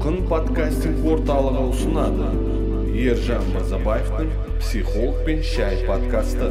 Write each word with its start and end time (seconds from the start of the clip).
толқын 0.00 0.22
подкастинг 0.30 1.02
орталығы 1.04 1.62
ұсынады. 1.74 2.28
Ержан 2.96 3.42
мырзабаевтың 3.52 4.30
психолог 4.62 5.18
пен 5.26 5.42
шай 5.44 5.82
подкасты. 5.84 6.48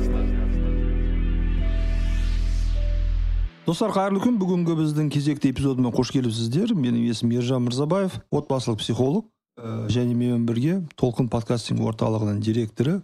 Достар 3.65 3.90
қайырлы 3.96 4.22
күн. 4.22 4.38
Бүгінгі 4.38 4.78
біздің 4.83 5.10
кезекті 5.10 5.49
эпизодына 5.49 5.90
қош 5.90 6.13
келіпсіздер. 6.13 6.76
Менің 6.78 7.10
есімім 7.10 7.42
ержан 7.42 7.65
мырзабаев 7.65 8.22
отбасылық 8.29 8.83
психолог. 8.83 9.26
Ә, 9.58 9.90
және 9.90 10.13
менімен 10.13 10.46
бірге 10.46 10.79
толқын 10.94 11.34
подкастинг 11.34 11.81
орталығының 11.90 12.46
директоры 12.46 13.00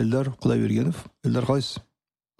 эльдар 0.00 0.32
құдайбергенов. 0.40 1.04
Эльдар 1.28 1.44
қалайсыз? 1.44 1.82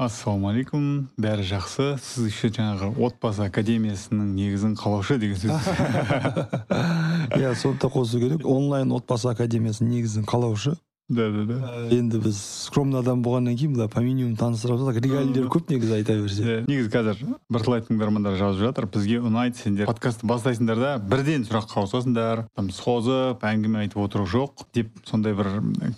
Ассалаумағалейкум 0.01 0.85
бәрі 1.21 1.45
жақсы. 1.47 1.93
Сіз 2.01 2.31
еще 2.31 2.49
жаңағы 2.57 2.95
отбасы 3.07 3.45
академиясының 3.45 4.33
негізін 4.39 4.73
қалаушы 4.81 5.19
деген 5.21 5.37
сөз. 5.37 5.53
иә 7.41 7.55
соны 7.55 7.79
да 7.83 7.89
қосу 7.89 8.21
керек. 8.23 8.47
Онлайн 8.47 8.93
отбасы 8.93 9.29
академиясының 9.33 9.99
негізін 9.99 10.25
қалаушы 10.29 10.77
да 11.13 11.31
да 11.31 11.45
да. 11.45 11.89
Енді 11.93 12.19
біз 12.23 12.39
скромный 12.67 13.01
адам 13.03 13.23
болғаннан 13.25 13.57
кейін 13.59 13.75
былай 13.75 13.89
по 13.91 14.01
минимум 14.01 14.37
таныстырып 14.39 14.79
жатсақ 14.81 15.01
регалийлер 15.03 15.49
көп 15.53 15.69
негізі 15.69 15.97
айта 15.99 16.15
берсе. 16.17 16.43
Иә, 16.43 16.63
негізі 16.71 16.89
қазір 16.95 17.21
бірталай 17.53 17.83
тыңдармандар 17.85 18.39
жазып 18.39 18.63
жатыр. 18.69 18.87
Бізге 18.95 19.19
ұнайды 19.21 19.61
сендер 19.61 19.91
подкастты 19.91 20.27
бастайсыңдар 20.31 20.81
да 20.81 20.93
бірден 21.03 21.45
сұраққа 21.45 21.83
ауысасыңдар. 21.83 22.47
Там 22.57 22.71
созып 22.73 23.45
әңгіме 23.45 23.83
айтып 23.85 24.01
отыру 24.07 24.25
жоқ 24.31 24.65
деп 24.73 24.95
сондай 25.05 25.37
бір 25.37 25.51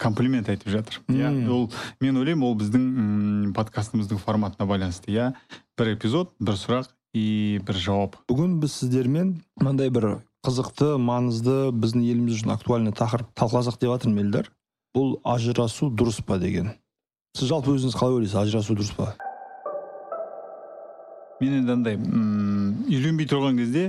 комплимент 0.02 0.50
айтып 0.50 0.72
жатыр. 0.72 1.00
Иә 1.12 1.30
ол 1.52 1.70
мен 2.00 2.19
ойлаймын 2.19 2.48
ол 2.48 2.59
біздің 2.59 2.91
м, 2.91 3.55
подкастымыздың 3.55 4.19
форматына 4.25 4.66
байланысты 4.66 5.14
иә. 5.14 5.33
Бір 5.78 5.95
эпизод 5.95 6.34
бір 6.41 6.59
сұрақ 6.59 6.91
и 7.14 7.61
бір 7.62 7.78
жауап. 7.78 8.19
Бүгін 8.27 8.59
біз 8.64 8.80
сіздермен 8.80 9.36
мынандай 9.61 9.91
бір 9.95 10.17
қызықты 10.45 10.95
маңызды 11.00 11.73
біздің 11.73 12.05
еліміз 12.05 12.39
үшін 12.39 12.53
актуальный 12.53 12.92
тақырып 12.92 13.31
талқыласақ 13.39 13.78
деп 13.81 13.95
жатырмын 13.95 14.27
эльдар 14.27 14.51
бұл 14.95 15.17
ажырасу 15.25 15.89
дұрыс 15.89 16.20
па 16.27 16.36
деген. 16.39 16.75
Сіз 17.34 17.48
жалпы 17.51 17.73
өзіңіз 17.75 17.97
қалай 17.97 18.19
ойлайсыз 18.20 18.41
ажырасу 18.42 18.77
дұрыс 18.77 18.92
па? 18.95 19.14
Мен 21.41 21.56
енді 21.59 21.73
андай 21.75 21.97
үйленбей 21.97 23.27
тұрған 23.31 23.56
кезде 23.59 23.86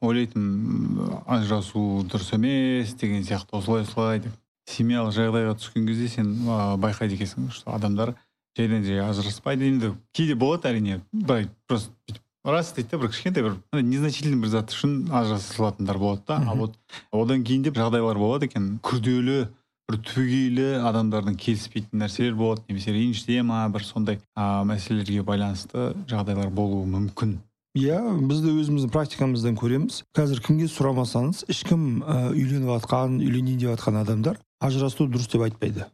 ойлайтынмын 0.00 1.18
ажырасу 1.26 2.04
дұрыс 2.08 2.30
емес 2.38 2.94
деген 2.94 3.26
сияқты 3.26 3.58
осылай 3.58 3.84
осылай 3.84 4.22
деп. 4.24 4.38
Семьялық 4.68 5.12
жағдайға 5.16 5.58
түскен 5.58 5.86
кезде 5.88 6.08
сен 6.12 6.32
ә, 6.44 6.76
байқайды 6.80 7.16
екенсің 7.16 7.50
что 7.52 7.74
адамдар 7.74 8.14
жайдан 8.56 8.84
жай 8.84 9.00
ажыраспайды. 9.04 9.68
Енді 9.68 9.92
кейде 10.12 10.34
болады 10.34 10.68
әрине 10.70 11.00
былай 11.12 11.48
просто 11.66 11.92
бүйтіп 12.06 12.24
рас 12.52 12.72
дейді 12.72 12.90
да 12.92 12.98
бір 13.02 13.10
кішкентай 13.12 13.44
бір 13.44 13.56
незначительный 13.72 14.40
бір 14.40 14.52
зат 14.52 14.72
үшін 14.74 15.08
ажыраса 15.12 15.54
салатындар 15.54 15.98
болады 15.98 16.22
да. 16.28 16.38
А 16.40 16.54
вот 16.54 16.76
одан 17.12 17.44
кейін 17.44 17.66
де 17.68 17.72
жағдайлар 17.76 18.18
болады 18.18 18.48
екен. 18.48 18.78
Күрделі 18.82 19.48
бір 19.88 20.00
түбегейлі 20.04 20.68
адамдардың 20.88 21.36
келіспейтін 21.40 22.02
нәрселер 22.02 22.34
болады. 22.36 22.64
Немесе 22.68 22.92
реніште 22.92 23.42
ма 23.42 23.66
бір 23.72 23.84
сондай 23.84 24.18
а, 24.34 24.64
мәселелерге 24.68 25.24
байланысты 25.24 25.92
жағдайлар 26.08 26.50
болуы 26.50 26.86
мүмкін. 26.88 27.38
Иә 27.78 28.00
біз 28.28 28.40
де 28.42 28.52
өзіміздің 28.52 28.92
практикамыздан 28.92 29.56
көреміз. 29.58 30.02
Қазір 30.16 30.40
кімге 30.44 30.66
сұрамасаңыз 30.72 31.44
ешкім 31.52 32.02
ә, 32.02 32.32
үйленіп 32.32 32.72
жатқан 32.74 33.20
үйленейін 33.20 33.62
деп 33.62 33.74
жатқан 33.76 34.02
адамдар 34.02 34.40
ажырасу 34.60 35.06
дұрыс 35.06 35.30
деп 35.32 35.44
айтпайды. 35.46 35.86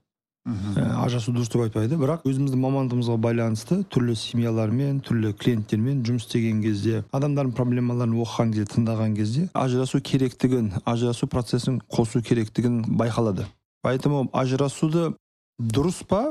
Ажырасу 0.44 1.32
дұрыс 1.32 1.48
деп 1.48 1.62
айтпайды. 1.64 1.96
Бірақ 1.96 2.26
өзіміздің 2.28 2.60
мамандығымызға 2.60 3.16
байланысты 3.24 3.78
түрлі 3.88 4.12
семьялармен 4.18 4.98
түрлі 5.06 5.32
клиенттермен 5.40 6.02
жұмыс 6.04 6.26
істеген 6.26 6.60
кезде 6.60 7.00
адамдардың 7.16 7.54
проблемаларын 7.56 8.12
оқыған 8.20 8.52
кезде 8.52 8.68
тыңдаған 8.74 9.14
кезде 9.16 9.46
ажырасу 9.56 10.02
керектігін 10.04 10.72
ажырасу 10.84 11.28
процесін 11.32 11.80
қосу 11.88 12.20
керектігін 12.20 12.82
байқалады. 13.00 13.46
Поэтому 13.82 14.28
ажырасуды 14.32 15.14
дұрыс 15.58 16.02
па? 16.08 16.26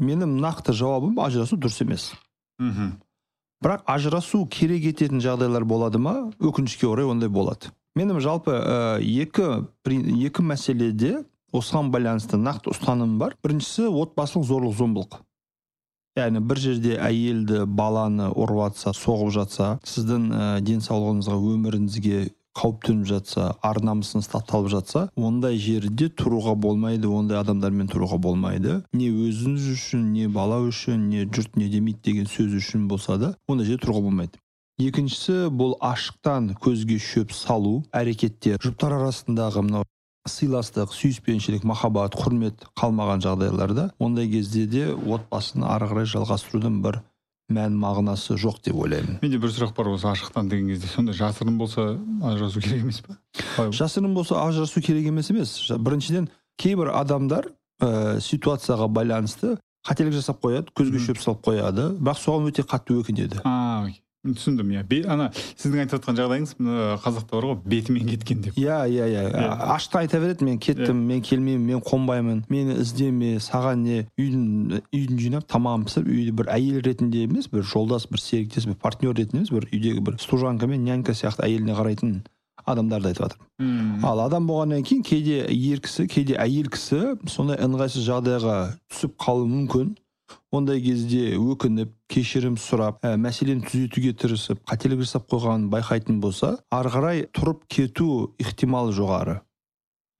Менің 0.00 0.38
нақты 0.40 0.72
жауабым 0.72 1.20
ажырасу 1.20 1.58
дұрыс 1.60 1.82
емес. 1.84 2.14
Мхм. 2.58 2.94
Бірақ 3.60 3.84
ажырасу 3.84 4.46
керек 4.48 4.86
ететін 4.94 5.20
жағдайлар 5.20 5.66
болады 5.68 6.00
ма? 6.00 6.30
Өкінішке 6.40 6.88
орай 6.88 7.04
ондай 7.04 7.28
болады. 7.28 7.74
Менің 7.98 8.22
жалпы 8.24 8.54
ә, 8.56 9.00
екі 9.04 9.66
екі 9.84 10.44
мәселеде 10.46 11.18
осыған 11.56 11.90
байланысты 11.94 12.38
нақты 12.40 12.72
ұстанымым 12.74 13.18
бар. 13.20 13.36
Біріншісі 13.44 13.88
отбасылық 13.90 14.46
зорлық 14.48 14.76
зомбылық. 14.78 15.20
Яғни 16.18 16.42
бір 16.42 16.58
жерде 16.58 16.96
әйелді 16.98 17.64
баланы 17.66 18.32
ұрып 18.34 18.64
жатса 18.64 18.92
соғып 18.98 19.30
жатса 19.36 19.68
сіздің 19.86 20.24
ә, 20.34 20.46
денсаулығыңызға 20.66 21.36
өміріңізге 21.54 22.18
қауіп 22.58 22.80
төніп 22.82 23.06
жатса 23.06 23.44
ар 23.62 23.78
намысыңыз 23.86 24.26
тапталып 24.32 24.72
жатса 24.72 25.04
ондай 25.14 25.56
жерде 25.62 26.08
тұруға 26.10 26.56
болмайды 26.58 27.06
ондай 27.06 27.38
адамдармен 27.38 27.88
тұруға 27.92 28.18
болмайды. 28.18 28.80
Не 28.92 29.06
өзіңіз 29.14 29.70
үшін 29.76 30.10
не 30.16 30.26
бала 30.26 30.58
үшін 30.66 31.06
не 31.12 31.24
жұрт 31.30 31.54
не 31.56 31.70
демейді 31.70 32.02
деген 32.10 32.26
сөз 32.26 32.58
үшін 32.58 32.88
болса 32.90 33.16
да 33.16 33.34
ондай 33.46 33.70
жерде 33.70 33.86
тұруға 33.86 34.02
болмайды. 34.08 34.42
Екіншісі 34.80 35.50
бұл 35.54 35.76
ашықтан 35.84 36.54
көзге 36.58 36.98
шөп 36.98 37.34
салу 37.36 37.84
әрекеттер. 37.94 38.58
Жұптар 38.64 38.96
арасындағы 38.98 39.62
мынау 39.62 39.84
сыйластық 40.28 40.92
сүйіспеншілік 40.92 41.64
махаббат 41.64 42.16
құрмет 42.18 42.66
қалмаған 42.78 43.22
жағдайларда 43.24 43.90
ондай 43.98 44.28
кезде 44.28 44.66
де 44.66 44.88
отбасыны 44.92 45.64
ары 45.64 45.88
қарай 45.88 46.08
жалғастырудың 46.10 46.82
бір 46.84 47.00
мән 47.50 47.74
мағынасы 47.80 48.36
жоқ 48.38 48.60
деп 48.64 48.76
ойлаймын. 48.78 49.18
Менде 49.22 49.40
бір 49.42 49.52
сұрақ 49.54 49.72
бар 49.76 49.90
осы 49.94 50.06
ашықтан 50.10 50.50
деген 50.50 50.68
кезде. 50.70 50.86
Сонда 50.92 51.14
жасырын 51.16 51.56
болса 51.58 51.96
ажырасу 52.22 52.60
керек 52.60 52.84
емес 52.84 53.02
па 53.06 53.70
жасырын 53.72 54.14
болса 54.14 54.38
ажырасу 54.44 54.80
керек 54.80 55.08
емес 55.08 55.30
емес. 55.30 55.56
Біріншіден 55.70 56.28
кейбір 56.60 56.92
адамдар 56.94 57.50
ә, 57.80 58.20
ситуацияға 58.20 58.86
байланысты 58.92 59.56
қателік 59.88 60.14
жасап 60.14 60.44
қояды 60.44 60.70
көзге 60.76 61.00
шөп 61.02 61.22
салып 61.24 61.42
қояды. 61.48 61.90
Бірақ 61.98 62.20
соған 62.20 62.50
өте 62.52 62.62
қатты 62.62 63.00
өкінеді. 63.00 63.42
А. 63.44 63.88
түсіндім 64.26 64.72
иә. 64.74 64.82
Ана 65.08 65.30
сіздің 65.34 65.84
айтып 65.84 66.00
жатқан 66.00 66.18
жағдайыңыз 66.18 66.52
қазақта 67.04 67.36
бар 67.36 67.46
ғой 67.48 67.56
бетімен 67.72 68.08
кеткен 68.10 68.42
деп. 68.44 68.58
Иә 68.60 68.82
иә 68.90 69.06
иә. 69.08 69.22
Иә. 69.30 69.52
ашықтан 69.74 70.02
айта 70.02 70.20
береді 70.20 70.44
мен 70.44 70.58
кеттім 70.58 71.00
мен 71.08 71.22
келмеймін 71.22 71.66
мен 71.66 71.80
қонбаймын 71.80 72.42
мені 72.52 72.76
іздеме 72.82 73.38
саған 73.40 73.84
не 73.86 74.02
үйдің 74.20 74.82
үйдің 74.92 75.22
жинап 75.24 75.46
тамағын 75.48 75.86
пісіріп 75.88 76.10
үйде 76.12 76.34
бір 76.36 76.52
әйел 76.52 76.82
ретінде 76.84 77.24
емес 77.24 77.48
бір 77.48 77.64
жолдас 77.64 78.06
бір 78.10 78.20
серіктес 78.20 78.68
бір 78.68 78.76
партнер 78.82 79.16
ретінде 79.16 79.40
емес 79.40 79.54
бір 79.54 79.70
үйдегі 79.72 80.04
бір 80.04 80.20
служанка 80.20 80.68
мен 80.68 80.84
нянька 80.84 81.16
сияқты 81.16 81.46
әйеліне 81.48 81.78
қарайтын 81.78 82.20
адамдарды 82.66 83.08
айтып 83.10 83.24
жатырмын. 83.24 84.04
Ал 84.04 84.20
адам 84.26 84.46
болғаннан 84.46 84.84
кейін 84.84 85.02
кейде 85.06 85.46
ер 85.48 85.80
кісі 85.80 86.06
кейде 86.12 86.36
әйел 86.36 86.68
кісі 86.72 87.16
сондай 87.28 87.56
ыңғайсыз 87.64 88.04
жағдайға 88.04 88.56
түсіп 88.92 89.16
қалуы 89.16 89.48
мүмкін. 89.48 89.94
Ондай 90.52 90.80
кезде 90.82 91.36
өкініп 91.38 91.92
кешірім 92.10 92.56
сұрап 92.60 92.98
ә, 93.04 93.16
мәселені 93.20 93.66
түзетуге 93.66 94.14
тырысып 94.18 94.64
қателік 94.68 95.04
жасап 95.04 95.28
қойғанын 95.30 95.70
байқайтын 95.72 96.20
болса 96.22 96.56
ары 96.70 96.92
қарай 96.94 97.24
тұрып 97.36 97.66
кету 97.68 98.34
ықтималы 98.42 98.92
жоғары. 98.96 99.40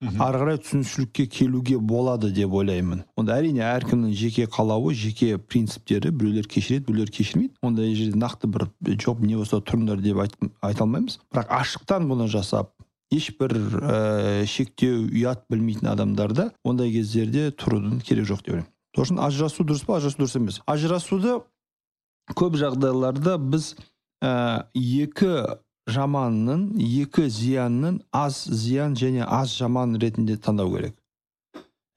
Ары 0.01 0.39
қарай 0.41 0.57
түсінушілікке 0.57 1.27
келуге 1.29 1.77
болады 1.77 2.31
деп 2.33 2.55
ойлаймын. 2.57 3.03
Онда 3.19 3.35
әрине 3.37 3.61
әркімнің 3.67 4.15
жеке 4.17 4.47
қалауы 4.49 4.95
жеке 4.97 5.35
принциптері 5.37 6.09
біреулер 6.09 6.47
кешіреді 6.49 6.87
біреулер 6.87 7.11
кешірмейді. 7.13 7.53
Ондай 7.61 7.93
жерде 7.93 8.17
нақты 8.17 8.49
бір 8.49 8.65
жоқ 8.97 9.21
не 9.21 9.37
болса 9.37 9.61
тұрыңдар 9.61 10.01
деп 10.01 10.23
айт, 10.23 10.33
айта 10.65 10.87
алмаймыз. 10.87 11.19
Бірақ 11.29 11.53
ашықтан 11.53 12.09
бұны 12.09 12.25
жасап 12.33 12.73
ешбір 13.13 13.53
ә, 13.77 14.45
шектеу 14.49 15.05
ұят 15.05 15.45
білмейтін 15.51 15.91
адамдарда 15.93 16.49
ондай 16.65 16.89
кездерде 16.95 17.51
тұрудың 17.53 18.01
керегі 18.01 18.31
жоқ 18.31 18.41
деп 18.47 18.55
ойлаймын. 18.55 18.71
Сол 18.95 19.05
үшін 19.05 19.19
ажырасу 19.23 19.65
дұрыс 19.67 19.85
па? 19.87 19.97
Ажырасу 19.99 20.21
дұрыс 20.21 20.37
емес. 20.39 20.61
Ажырасуды 20.69 21.39
көп 22.37 22.57
жағдайларда 22.59 23.37
біз 23.39 23.73
ә, 24.23 24.67
екі 24.75 25.59
жаманның 25.91 26.67
екі 26.77 27.27
зиянның 27.31 28.01
аз 28.15 28.43
зиян 28.45 28.95
және 28.95 29.25
аз 29.25 29.55
жаман 29.57 29.97
ретінде 30.01 30.37
таңдау 30.37 30.75
керек. 30.75 30.95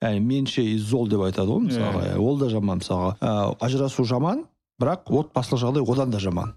Яғни 0.03 0.21
менше 0.21 0.63
и 0.63 0.77
зол 0.77 1.07
деп 1.09 1.23
айтады 1.25 1.51
ғой 1.51 1.67
мысалға. 1.69 2.03
Иә, 2.11 2.19
ол 2.19 2.39
да 2.39 2.49
жаман 2.51 2.81
мысалға. 2.81 3.15
Ә, 3.19 3.55
ажырасу 3.63 4.05
жаман 4.05 4.45
бірақ 4.81 5.09
отбасылық 5.09 5.61
жағдай 5.61 5.85
одан 5.87 6.11
да 6.11 6.19
жаман. 6.19 6.55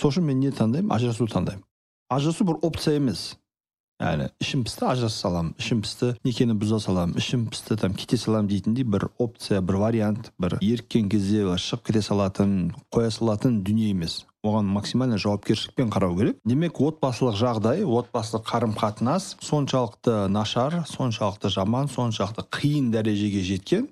Сол 0.00 0.10
үшін 0.10 0.26
мен 0.26 0.40
не 0.40 0.50
таңдаймын? 0.50 0.90
Ажырасуды 0.94 1.34
таңдаймын. 1.34 1.64
Ажырасу 2.10 2.46
бір 2.48 2.58
опция 2.62 2.96
емес. 2.98 3.34
Яғни 4.04 4.28
ішім 4.44 4.64
пісті 4.66 4.86
ажыраса 4.90 5.24
саламын 5.24 5.54
ішім 5.60 5.80
пісті 5.84 6.12
некені 6.26 6.56
бұза 6.60 6.78
саламын 6.84 7.18
ішім 7.20 7.48
пісті 7.52 7.78
там 7.80 7.96
кете 7.96 8.18
саламын 8.20 8.50
дейтіндей 8.52 8.84
бір 8.84 9.08
опция 9.18 9.62
бір 9.64 9.80
вариант 9.82 10.30
бір 10.38 10.58
еріккен 10.60 11.08
кезде 11.12 11.46
шығып 11.56 11.88
кете 11.88 12.04
салатын 12.04 12.54
қоя 12.92 13.10
салатын 13.14 13.62
дүние 13.64 13.90
емес 13.94 14.22
оған 14.44 14.68
максимально 14.68 15.16
жауапкершілікпен 15.22 15.90
қарау 15.94 16.16
керек 16.18 16.40
демек 16.44 16.80
отбасылық 16.84 17.38
жағдай 17.40 17.84
отбасылық 17.88 18.44
қарым 18.50 18.76
қатынас 18.76 19.34
соншалықты 19.40 20.28
нашар 20.28 20.82
соншалықты 20.90 21.48
жаман 21.54 21.88
соншалықты 21.88 22.44
қиын 22.52 22.92
дәрежеге 22.92 23.40
жеткен 23.40 23.88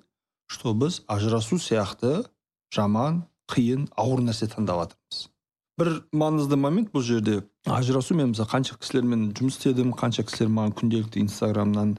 что 0.47 0.73
біз 0.77 1.01
ажырасу 1.07 1.57
сияқты 1.57 2.25
жаман 2.73 3.23
қиын 3.49 3.87
ауыр 3.97 4.21
нәрсе 4.29 4.47
таңдап 4.51 4.93
бір 5.79 6.03
маңызды 6.13 6.57
момент 6.59 6.91
бұл 6.93 7.03
жерде. 7.05 7.43
Ажырасу 7.65 8.15
мен 8.15 8.33
мысалы 8.33 8.49
қанша 8.51 8.77
кісілермен 8.79 9.31
жұмыс 9.37 9.57
істедім 9.57 9.93
қанша 9.97 10.25
кісілер 10.27 10.51
маған 10.53 10.75
күнделікті 10.79 11.23
инстаграмнан 11.23 11.95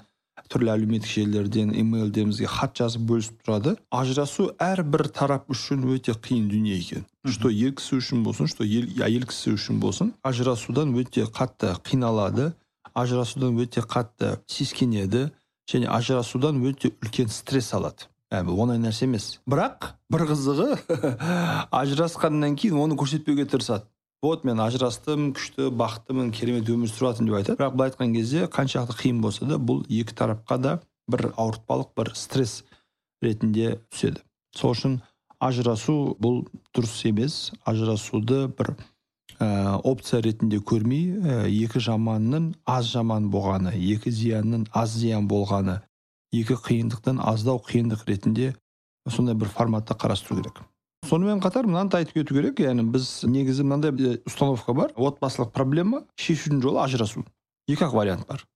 түрлі 0.53 0.75
әлеуметтік 0.75 1.09
желілерден 1.09 1.73
имейлден 1.75 2.31
бізге 2.31 2.49
хат 2.51 2.75
жазып 2.79 3.07
бөлісіп 3.09 3.39
тұрады. 3.47 3.77
Ажырасу 3.91 4.51
әрбір 4.61 5.09
тарап 5.09 5.49
үшін 5.51 5.87
өте 5.95 6.13
қиын 6.13 6.51
дүние 6.51 6.77
екен. 6.79 7.07
Что 7.25 7.49
ер 7.51 7.73
кісі 7.75 7.99
үшін 7.99 8.25
болсын 8.27 8.51
что 8.51 8.65
әйел 8.65 9.25
кісі 9.27 9.55
үшін 9.57 9.81
болсын. 9.81 10.13
Ажырасудан 10.23 10.93
өте 11.01 11.25
қатты 11.25 11.73
қиналады 11.87 12.53
ажырасудан 12.95 13.57
өте 13.59 13.83
қатты 13.83 14.39
сескенеді 14.47 15.31
және 15.71 15.89
ажырасудан 15.89 16.61
өте 16.63 16.93
үлкен 17.03 17.29
стресс 17.33 17.73
алады. 17.75 18.07
Оңай 18.43 18.81
нәрсе 18.83 19.07
емес. 19.07 19.39
Бірақ 19.51 19.93
бір 20.13 20.27
қызығы 20.31 20.69
ажырасқаннан 21.81 22.57
кейін 22.59 22.81
оны 22.83 22.99
көрсетпеуге 22.99 23.47
тырысады. 23.51 23.87
Вот 24.25 24.45
мен 24.49 24.61
ажырастым 24.65 25.33
күшті 25.37 25.69
бақыттымын 25.77 26.31
керемет 26.33 26.69
өмір 26.73 26.89
сүріп 26.89 27.11
жатырмын 27.11 27.29
деп 27.29 27.39
айтады. 27.41 27.59
Бірақ 27.61 27.75
былай 27.77 27.91
айтқан 27.93 28.15
кезде 28.17 28.47
қаншалықты 28.49 28.97
қиын 29.03 29.21
болса 29.21 29.45
да 29.45 29.59
бұл 29.61 29.83
екі 29.85 30.17
тарапқа 30.17 30.59
да 30.59 30.79
бір 31.13 31.29
ауыртпалық 31.37 31.93
бір 31.99 32.15
стресс 32.17 32.63
ретінде 33.23 33.77
түседі. 33.93 34.25
Сол 34.57 34.73
үшін 34.73 34.97
ажырасу 35.45 36.17
бұл 36.17 36.47
дұрыс 36.73 37.03
емес. 37.11 37.53
Ажырасуды 37.69 38.47
бір 38.49 38.75
ә, 39.39 39.81
опция 39.83 40.23
ретінде 40.25 40.61
көрмей 40.61 41.19
ә, 41.19 41.45
екі 41.49 41.83
жаманның 41.85 42.53
аз 42.65 42.89
жаман 42.93 43.29
болғаны 43.33 43.75
екі 43.77 44.13
зиянның 44.15 44.69
аз 44.73 44.97
зиян 44.99 45.29
болғаны 45.29 45.81
екі 46.41 46.59
қиындықтың 46.59 47.21
аздау 47.23 47.61
қиындық 47.63 48.05
ретінде 48.09 48.55
сондай 49.11 49.35
бір 49.35 49.49
форматта 49.53 49.95
қарастыру 49.95 50.41
керек. 50.41 50.63
Сонымен 51.05 51.43
қатар 51.45 51.67
мынаны 51.69 51.93
айтып 51.99 52.23
кету 52.23 52.35
керек 52.35 52.61
яғни 52.65 52.87
біз 52.89 53.25
негізі 53.29 53.67
мынандай 53.67 54.21
установка 54.25 54.73
бар. 54.73 54.93
Отбасылық 54.97 55.53
проблема 55.53 56.05
шешудің 56.17 56.63
жолы 56.65 56.81
ажырасу. 56.81 57.25
Екі 57.69 57.85
ақ 57.85 57.97
вариант 57.99 58.27
бар. 58.29 58.47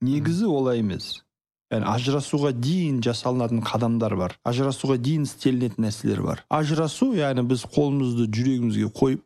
Негізі 0.00 0.46
олай 0.46 0.78
емес. 0.78 1.24
Яғни 1.72 1.90
ажырасуға 1.90 2.52
дейін 2.54 3.00
жасалынатын 3.02 3.64
қадамдар 3.66 4.14
бар. 4.16 4.36
Ажырасуға 4.46 4.96
дейін 5.02 5.26
істелінетін 5.26 5.88
нәрселер 5.88 6.22
бар. 6.22 6.44
Ажырасу 6.48 7.10
яғни 7.18 7.42
біз 7.50 7.66
қолымызды 7.74 8.28
жүрегімізге 8.30 8.92
қойып 8.94 9.24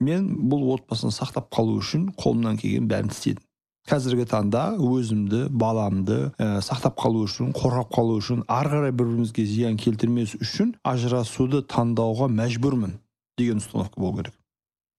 мен 0.00 0.30
бұл 0.50 0.70
отбасыны 0.78 1.12
сақтап 1.12 1.50
қалу 1.54 1.80
үшін 1.82 2.12
қолымнан 2.14 2.60
келген 2.62 2.86
бәрін 2.88 3.10
істедім. 3.10 3.42
Қазіргі 3.88 4.24
таңда 4.28 4.62
өзімді 4.80 5.48
баламды 5.52 6.18
ә, 6.40 6.60
сақтап 6.64 6.96
қалу 7.00 7.24
үшін 7.26 7.52
қорғап 7.56 7.90
қалу 7.92 8.16
үшін 8.20 8.44
ары 8.48 8.70
қарай 8.72 8.92
бір 8.92 9.10
бірімізге 9.10 9.44
зиян 9.44 9.76
келтірмес 9.76 10.36
үшін 10.40 10.72
ажырасуды 10.88 11.60
таңдауға 11.68 12.30
мәжбүрмін 12.32 12.96
деген 13.38 13.60
установка 13.60 14.00
болу 14.00 14.22
керек. 14.22 14.38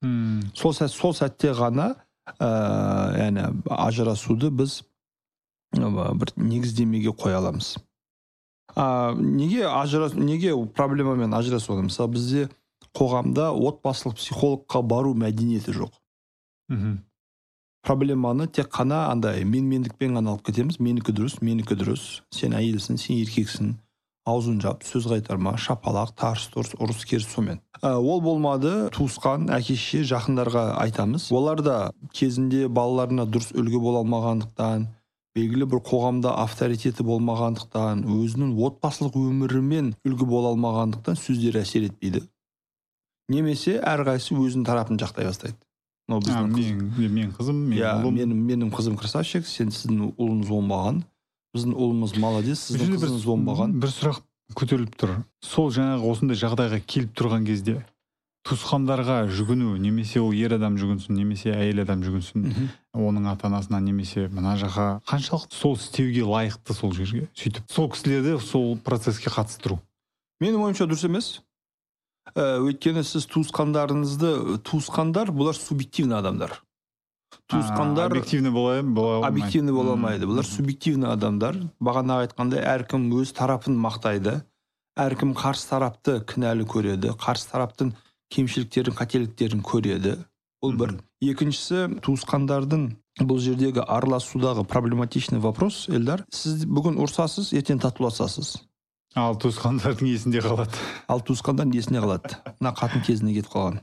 Мм. 0.03 0.51
Сол 0.53 0.75
сәт 0.77 0.93
сол 0.93 1.15
сәтте 1.17 1.55
ғана 1.57 1.95
ә, 2.37 2.49
яғни 3.17 3.47
ажырасуды 3.65 4.51
біз 4.53 4.83
бір 5.73 6.35
негіздемеге 6.37 7.15
қоя 7.17 7.39
аламыз. 7.41 7.75
А, 8.75 9.15
неге 9.17 9.65
ажырас 9.65 10.13
неге 10.13 10.53
проблемамен 10.75 11.33
ажырасу 11.33 11.81
мысалы 11.81 12.13
бізде 12.13 12.49
қоғамда 12.95 13.49
отбасылық 13.55 14.19
психологқа 14.19 14.81
бару 14.81 15.13
мәдениеті 15.15 15.73
жоқ. 15.73 15.91
Мхм. 16.69 16.99
Проблеманы 17.85 18.47
тек 18.49 18.71
қана 18.73 19.05
андай 19.11 19.45
менмендікпен 19.45 20.17
ғана 20.17 20.33
алып 20.33 20.49
кетеміз. 20.49 20.79
Менікі 20.81 21.13
дұрыс 21.15 21.39
менікі 21.45 21.77
дұрыс. 21.77 22.05
Сен 22.33 22.57
әйелсің 22.57 22.97
сен 22.99 23.21
еркексің. 23.21 23.75
Аузын 24.25 24.57
жап 24.57 24.81
сөз 24.81 25.05
қайтарма 25.05 25.53
шапалақ 25.61 26.15
тарс 26.17 26.47
тұрс 26.49 26.71
ұрыс 26.81 27.03
керіс 27.05 27.27
сонымен 27.29 27.59
ә, 27.85 27.91
ол 27.93 28.23
болмады 28.25 28.89
туысқан 28.95 29.51
әке 29.53 29.75
шеше 29.77 30.01
жақындарға 30.09 30.63
айтамыз. 30.81 31.27
Олар 31.29 31.61
да 31.61 31.75
кезінде 32.09 32.65
балаларына 32.65 33.27
дұрыс 33.29 33.51
үлгі 33.53 33.81
бола 33.83 34.01
алмағандықтан 34.01 34.87
белгілі 35.37 35.67
бір 35.69 35.83
қоғамда 35.85 36.33
авторитеті 36.41 37.05
болмағандықтан 37.05 38.01
өзінің 38.07 38.55
отбасылық 38.65 39.19
өмірімен 39.19 39.93
үлгі 40.07 40.25
бола 40.25 40.55
алмағандықтан 40.55 41.19
сөздері 41.21 41.61
әсер 41.61 41.85
етпейді. 41.91 42.23
Немесе 43.29 43.77
әрқайсысы 43.77 44.37
өзінің 44.39 44.65
тарапын 44.65 45.01
жақтай 45.01 45.29
бастайды. 45.29 45.59
Мынау 46.06 46.22
біздің 46.22 46.52
менің 46.54 47.16
менің 47.16 47.34
қызым 47.38 47.63
иә 47.74 47.96
ұлым 48.02 48.19
менің 48.19 48.46
менің 48.52 48.72
қызым 48.75 48.98
красавчик 49.00 49.48
сен 49.50 49.74
сіздің 49.74 50.13
ұлыңыз 50.13 50.52
оңбаған 50.54 51.02
біздің 51.56 51.74
ұлымыз 51.74 52.16
молодец 52.22 52.68
сіздің 52.69 52.96
қызыңыз 53.00 53.25
оңбаған 53.36 53.75
бір 53.81 53.94
сұрақ 53.96 54.22
көтеріліп 54.60 54.96
тұр 55.02 55.18
сол 55.42 55.72
жаңағы 55.74 56.12
осындай 56.12 56.38
жағдайға 56.38 56.81
келіп 56.86 57.16
тұрған 57.18 57.48
кезде 57.50 57.80
туысқандарға 58.46 59.24
жүгіну 59.34 59.74
немесе 59.81 60.22
ол 60.22 60.36
ер 60.38 60.54
адам 60.60 60.75
жүгінсін 60.78 61.18
немесе 61.18 61.56
әйел 61.56 61.81
адам 61.81 62.04
жүгінсін 62.06 62.46
оның 62.94 63.25
ата 63.31 63.48
анасына 63.50 63.80
немесе 63.81 64.28
мына 64.30 64.54
жаққа 64.62 64.86
қаншалықты 65.10 65.57
сол 65.57 65.74
істеуге 65.80 66.28
лайықты 66.30 66.78
сол 66.78 66.94
жерге 66.94 67.25
сөйтіп 67.34 67.74
сол 67.74 67.90
кісілерді 67.90 68.38
сол 68.46 68.78
процесске 68.86 69.34
қатыстыру 69.34 69.80
менің 70.44 70.62
ойымша 70.68 70.86
дұрыс 70.86 71.07
емес 71.10 71.31
ә, 72.33 72.57
өйткені 72.63 73.04
сіз 73.06 73.27
туысқандарыңызды 73.33 74.62
туысқандар 74.66 75.31
бұлар 75.36 75.57
субъективный 75.57 76.18
адамдар. 76.18 76.62
Туысқандар 77.51 78.12
объективный 78.12 78.51
бола 78.51 78.81
бола 78.81 79.18
алмайды. 79.18 79.27
объективный 79.27 79.74
бола 79.74 79.92
алмайды. 79.94 80.25
Бұлар 80.25 80.45
субъективный 80.45 81.12
адамдар. 81.12 81.57
Бағанағы 81.80 82.30
айтқандай 82.30 82.63
әркім 82.66 83.12
өз 83.13 83.33
тарапын 83.38 83.77
мақтайды. 83.77 84.42
Әркім 84.98 85.36
қарсы 85.36 85.69
тарапты 85.69 86.22
кінәлі 86.25 86.66
көреді 86.66 87.13
қарсы 87.19 87.51
тараптың 87.51 87.94
кемшіліктерін 88.33 88.95
қателіктерін 88.95 89.62
көреді. 89.62 90.18
Бұл 90.63 90.78
бір. 90.80 90.95
Екіншісі 91.21 92.00
туысқандардың 92.01 92.88
бұл 93.21 93.39
жердегі 93.44 93.83
араласудағы 93.86 94.66
проблематичный 94.66 95.39
вопрос 95.39 95.86
эльдар. 95.89 96.25
Сіз 96.33 96.66
бүгін 96.66 96.98
ұрсасыз 97.04 97.54
ертең 97.54 97.83
татуласасыз? 97.83 98.56
Ал 99.15 99.38
туысқандардың 99.39 100.09
есінде 100.12 100.41
қалады. 100.44 100.75
Ал 101.07 101.21
туысқандардың 101.23 101.77
есіне 101.79 102.01
қалады. 102.03 102.35
Мына 102.59 102.73
қатын 102.75 103.03
кезінде 103.06 103.38
кетіп 103.38 103.53
қалған. 103.53 103.79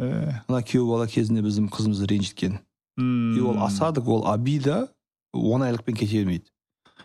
Ә, 0.00 0.06
мына 0.48 0.62
күйеу 0.64 0.88
бала 0.88 1.06
кезінде 1.06 1.44
біздің 1.44 1.68
қызымызды 1.72 2.08
ренжіткен. 2.10 2.58
И 2.98 3.40
ол 3.40 3.60
осадок 3.62 4.08
ол 4.08 4.26
обида 4.30 4.88
оңайлықпен 5.34 5.98
кете 5.98 6.22
бермейді. 6.22 6.48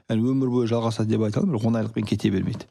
Яғни 0.10 0.32
өмір 0.32 0.52
бойы 0.54 0.70
жалғасады 0.70 1.16
деп 1.16 1.26
айта 1.26 1.42
алмаймын 1.42 1.58
бірақ 1.58 1.70
оңайлықпен 1.70 2.08
кете 2.08 2.32
бермейді. 2.34 2.70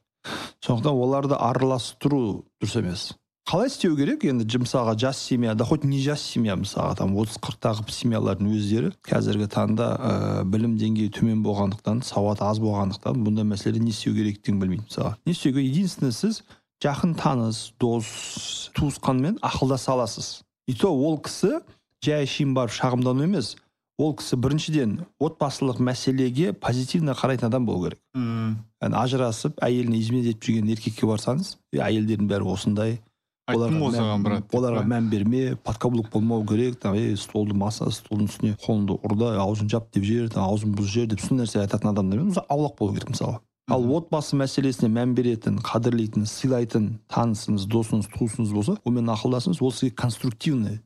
Сондықтан 0.65 0.95
оларды 0.95 1.35
араластыру 1.35 2.45
дұрыс 2.63 2.79
емес. 2.79 3.09
Қалай 3.49 3.71
істеу 3.71 3.95
керек? 3.97 4.27
Енді 4.29 4.45
мысалға 4.61 4.93
жас 5.01 5.17
семья 5.25 5.55
да 5.57 5.65
хоть 5.65 5.85
не 5.89 6.03
жас 6.05 6.21
семья 6.21 6.53
мысалға 6.53 6.99
там 6.99 7.15
отыз 7.17 7.39
қырықтағы 7.41 7.87
семьялардың 7.89 8.51
өздері 8.53 8.91
қазіргі 9.09 9.47
таңда 9.55 9.87
ә, 9.97 10.11
білім 10.45 10.75
деңгейі 10.77 11.09
төмен 11.17 11.41
болғандықтан 11.47 12.03
сауаты 12.05 12.45
аз 12.45 12.61
болғандықтан 12.61 13.23
бұндай 13.25 13.49
мәселеде 13.49 13.81
не 13.81 13.95
істеу 13.95 14.13
керектігін 14.13 14.61
білмейді 14.61 14.85
мысалға. 14.85 15.15
Не 15.25 15.33
істеу 15.33 15.55
керек? 15.55 15.71
Единственное 15.71 16.13
сіз 16.13 16.43
жақын 16.85 17.17
таныс 17.17 17.73
дос 17.81 18.69
туысқанмен 18.77 19.41
ақылдаса 19.41 19.97
аласыз. 19.97 20.43
И 20.69 20.75
то 20.75 20.93
ол 20.93 21.17
кісі 21.17 21.63
жай 22.05 22.29
әшейін 22.29 22.53
барып 22.53 22.77
шағымдану 22.77 23.25
емес. 23.25 23.55
Ол 23.99 24.13
кісі 24.15 24.37
біріншіден 24.37 25.07
отбасылық 25.19 25.81
мәселеге 25.81 26.53
позитивно 26.53 27.17
қарайтын 27.17 27.49
адам 27.49 27.65
болу 27.67 27.89
керек. 27.89 27.99
М, 28.15 28.61
яғни 28.83 29.01
ажырасып 29.01 29.57
әйеліне 29.65 29.99
измена 29.99 30.29
етіп 30.29 30.45
жүрген 30.45 30.71
еркекке 30.71 31.09
барсаңыз 31.09 31.57
«Е, 31.73 31.81
әйелдердің 31.83 32.29
бәрі 32.31 32.47
осындай 32.53 33.01
айттым 33.49 33.81
ғой 33.83 33.95
саған 33.97 34.23
мән, 34.23 34.27
брат 34.27 34.55
оларға 34.59 34.85
мән 34.93 35.09
берме 35.13 35.43
подкаблук 35.65 36.11
болмау 36.13 36.45
керек 36.47 36.79
там 36.83 36.95
ей 36.99 37.17
столды 37.17 37.57
маса 37.57 37.89
столдың 37.91 38.29
үстіне 38.29 38.57
қолыңды 38.65 38.99
ұр 39.01 39.17
да 39.19 39.31
аузын 39.43 39.71
жап 39.73 39.89
деп 39.95 40.05
жібер 40.05 40.37
аузын 40.37 40.75
бұз 40.77 40.91
жібер 40.93 41.15
деп 41.15 41.25
сондай 41.25 41.47
нәрсе 41.47 41.63
айтатын 41.63 41.93
адамдармен 41.93 42.31
мысалы 42.31 42.47
аулақ 42.53 42.77
болу 42.79 42.95
керек 42.97 43.15
мысалы. 43.15 43.41
Ал 43.69 43.85
отбасы 43.93 44.37
мәселесіне 44.41 44.89
мән 44.93 45.15
беретін 45.17 45.59
қадірлейтін 45.61 46.25
сыйлайтын 46.29 46.87
танысыңыз 47.13 47.67
досыңыз 47.69 48.09
туысыңыз 48.15 48.55
болса 48.57 48.79
онымен 48.85 49.13
ақылдасыңыз 49.13 49.61
ол 49.61 49.75
сізге 49.77 49.93
конструктивный 49.93 50.81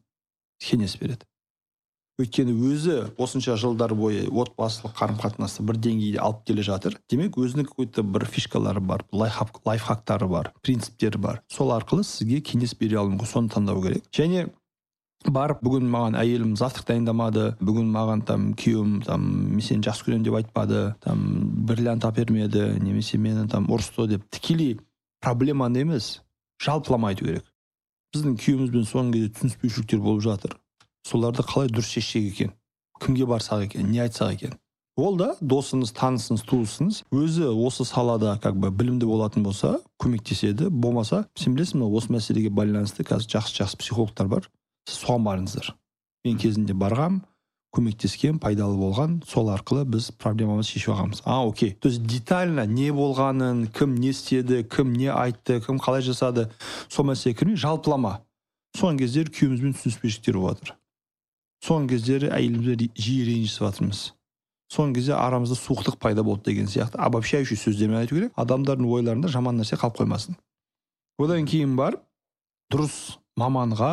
кеңес 0.62 0.96
береді. 0.98 1.22
Өйткені 2.20 2.52
өзі 2.68 2.96
осынша 3.20 3.56
жылдар 3.60 3.94
бойы 3.96 4.26
отбасылық 4.28 4.94
қарым 4.98 5.18
қатынасты 5.20 5.64
бір 5.66 5.78
деңгейде 5.82 6.20
алып 6.20 6.42
келе 6.46 6.64
жатыр. 6.66 6.98
Демек 7.10 7.38
өзінің 7.40 7.68
какой 7.68 7.86
то 7.88 8.02
бір 8.04 8.26
фишкалары 8.28 8.80
бар 8.80 9.04
лайфхак 9.12 9.62
лайфхактары 9.66 10.28
бар 10.28 10.52
принциптері 10.62 11.18
бар. 11.18 11.42
Сол 11.48 11.72
арқылы 11.72 12.04
сізге 12.04 12.42
кеңес 12.44 12.76
бере 12.78 13.00
алуы 13.00 13.14
мүмкін 13.14 13.32
соны 13.32 13.52
таңдау 13.54 13.82
керек. 13.82 14.04
Және 14.12 14.48
барып 15.30 15.62
бүгін 15.62 15.88
маған 15.90 16.16
әйелім 16.18 16.56
завтрак 16.58 16.88
дайындамады 16.88 17.52
бүгін 17.62 17.90
маған 17.94 18.24
там 18.26 18.48
күйеуім 18.58 19.02
там 19.06 19.26
мен 19.54 19.62
сені 19.62 19.86
жақсы 19.86 20.08
көремін 20.08 20.26
деп 20.26 20.38
айтпады 20.40 20.82
там 21.04 21.22
бриллиант 21.66 22.04
әпермеді 22.04 22.72
немесе 22.82 23.18
мені 23.18 23.46
там 23.48 23.70
ұрысты 23.70 24.08
деп 24.10 24.26
тікелей 24.30 24.80
проблеманы 25.22 25.84
емес 25.84 26.20
жалпылама 26.62 27.12
айту 27.12 27.26
керек. 27.26 27.46
Біздің 28.12 28.36
күйеуімізбен 28.36 28.88
соңғы 28.88 29.14
кезде 29.14 29.32
түсініспеушіліктер 29.38 30.02
болып 30.02 30.26
жатыр. 30.26 30.58
Соларды 31.06 31.42
қалай 31.42 31.70
дұрыс 31.72 31.92
шешсек 31.94 32.32
екен? 32.32 32.52
Кімге 33.00 33.26
барсақ 33.26 33.66
екен? 33.66 33.90
Не 33.90 34.04
айтсақ 34.06 34.34
екен? 34.34 34.58
Ол 34.92 35.16
да 35.16 35.30
досыңыз 35.40 35.94
танысыңыз 35.96 36.42
туысыңыз 36.44 36.96
өзі 37.16 37.46
осы 37.48 37.86
салада 37.88 38.34
как 38.42 38.58
бы 38.60 38.68
білімді 38.70 39.06
болатын 39.08 39.42
болса 39.42 39.78
көмектеседі. 40.02 40.68
Болмаса 40.68 41.24
сен 41.34 41.56
білесің 41.56 41.80
ба 41.80 41.88
осы 41.96 42.12
мәселеге 42.12 42.50
байланысты 42.52 43.06
қазір 43.08 43.38
жақсы 43.38 43.56
жақсы 43.62 43.78
психологтар 43.80 44.28
бар. 44.28 44.48
Сіз 44.84 45.00
соған 45.00 45.24
барыңыздар. 45.24 45.70
Мен 46.26 46.36
кезінде 46.36 46.76
барғам 46.76 47.22
көмектескен 47.72 48.36
пайдалы 48.42 48.76
болған. 48.76 49.22
Сол 49.24 49.48
арқылы 49.54 49.86
біз 49.88 50.10
проблемамызды 50.20 50.74
шешіп 50.74 50.92
алғанбыз. 50.92 51.22
А 51.24 51.40
окей. 51.46 51.72
То 51.72 51.88
есть 51.88 52.04
детально 52.04 52.66
не 52.66 52.90
болғанын 52.92 53.70
кім 53.72 53.96
не 53.96 54.12
істеді 54.12 54.60
кім 54.68 54.92
не 54.92 55.08
айтты 55.08 55.62
кім 55.64 55.80
қалай 55.80 56.04
жасады 56.04 56.50
сол 56.90 57.08
мәселеге 57.08 57.38
кірмей 57.40 57.56
жалпылама. 57.56 58.18
Соңғы 58.76 59.06
кездері 59.06 59.32
күйеуімізбен 59.32 59.76
түсініспеушіліктер 59.80 60.36
болып 60.36 60.60
жатыр 60.60 60.76
соңғы 61.62 61.96
кездері 61.96 62.32
әйелімізбен 62.34 62.92
жиі 62.98 63.26
ренжісіп 63.28 63.66
жатырмыз 63.66 64.02
соңғы 64.72 64.98
кезде 64.98 65.14
арамызда 65.18 65.58
суықтық 65.58 65.98
пайда 66.02 66.24
болды 66.26 66.50
деген 66.50 66.70
сияқты 66.70 66.98
обобщающий 66.98 67.58
сөздермен 67.60 68.02
айту 68.02 68.16
керек 68.16 68.32
адамдардың 68.40 68.88
ойларында 68.88 69.30
жаман 69.32 69.60
нәрсе 69.60 69.76
қалып 69.80 70.00
қоймасын 70.00 70.38
одан 71.22 71.46
кейін 71.46 71.76
барып 71.76 72.02
дұрыс 72.72 72.96
маманға 73.38 73.92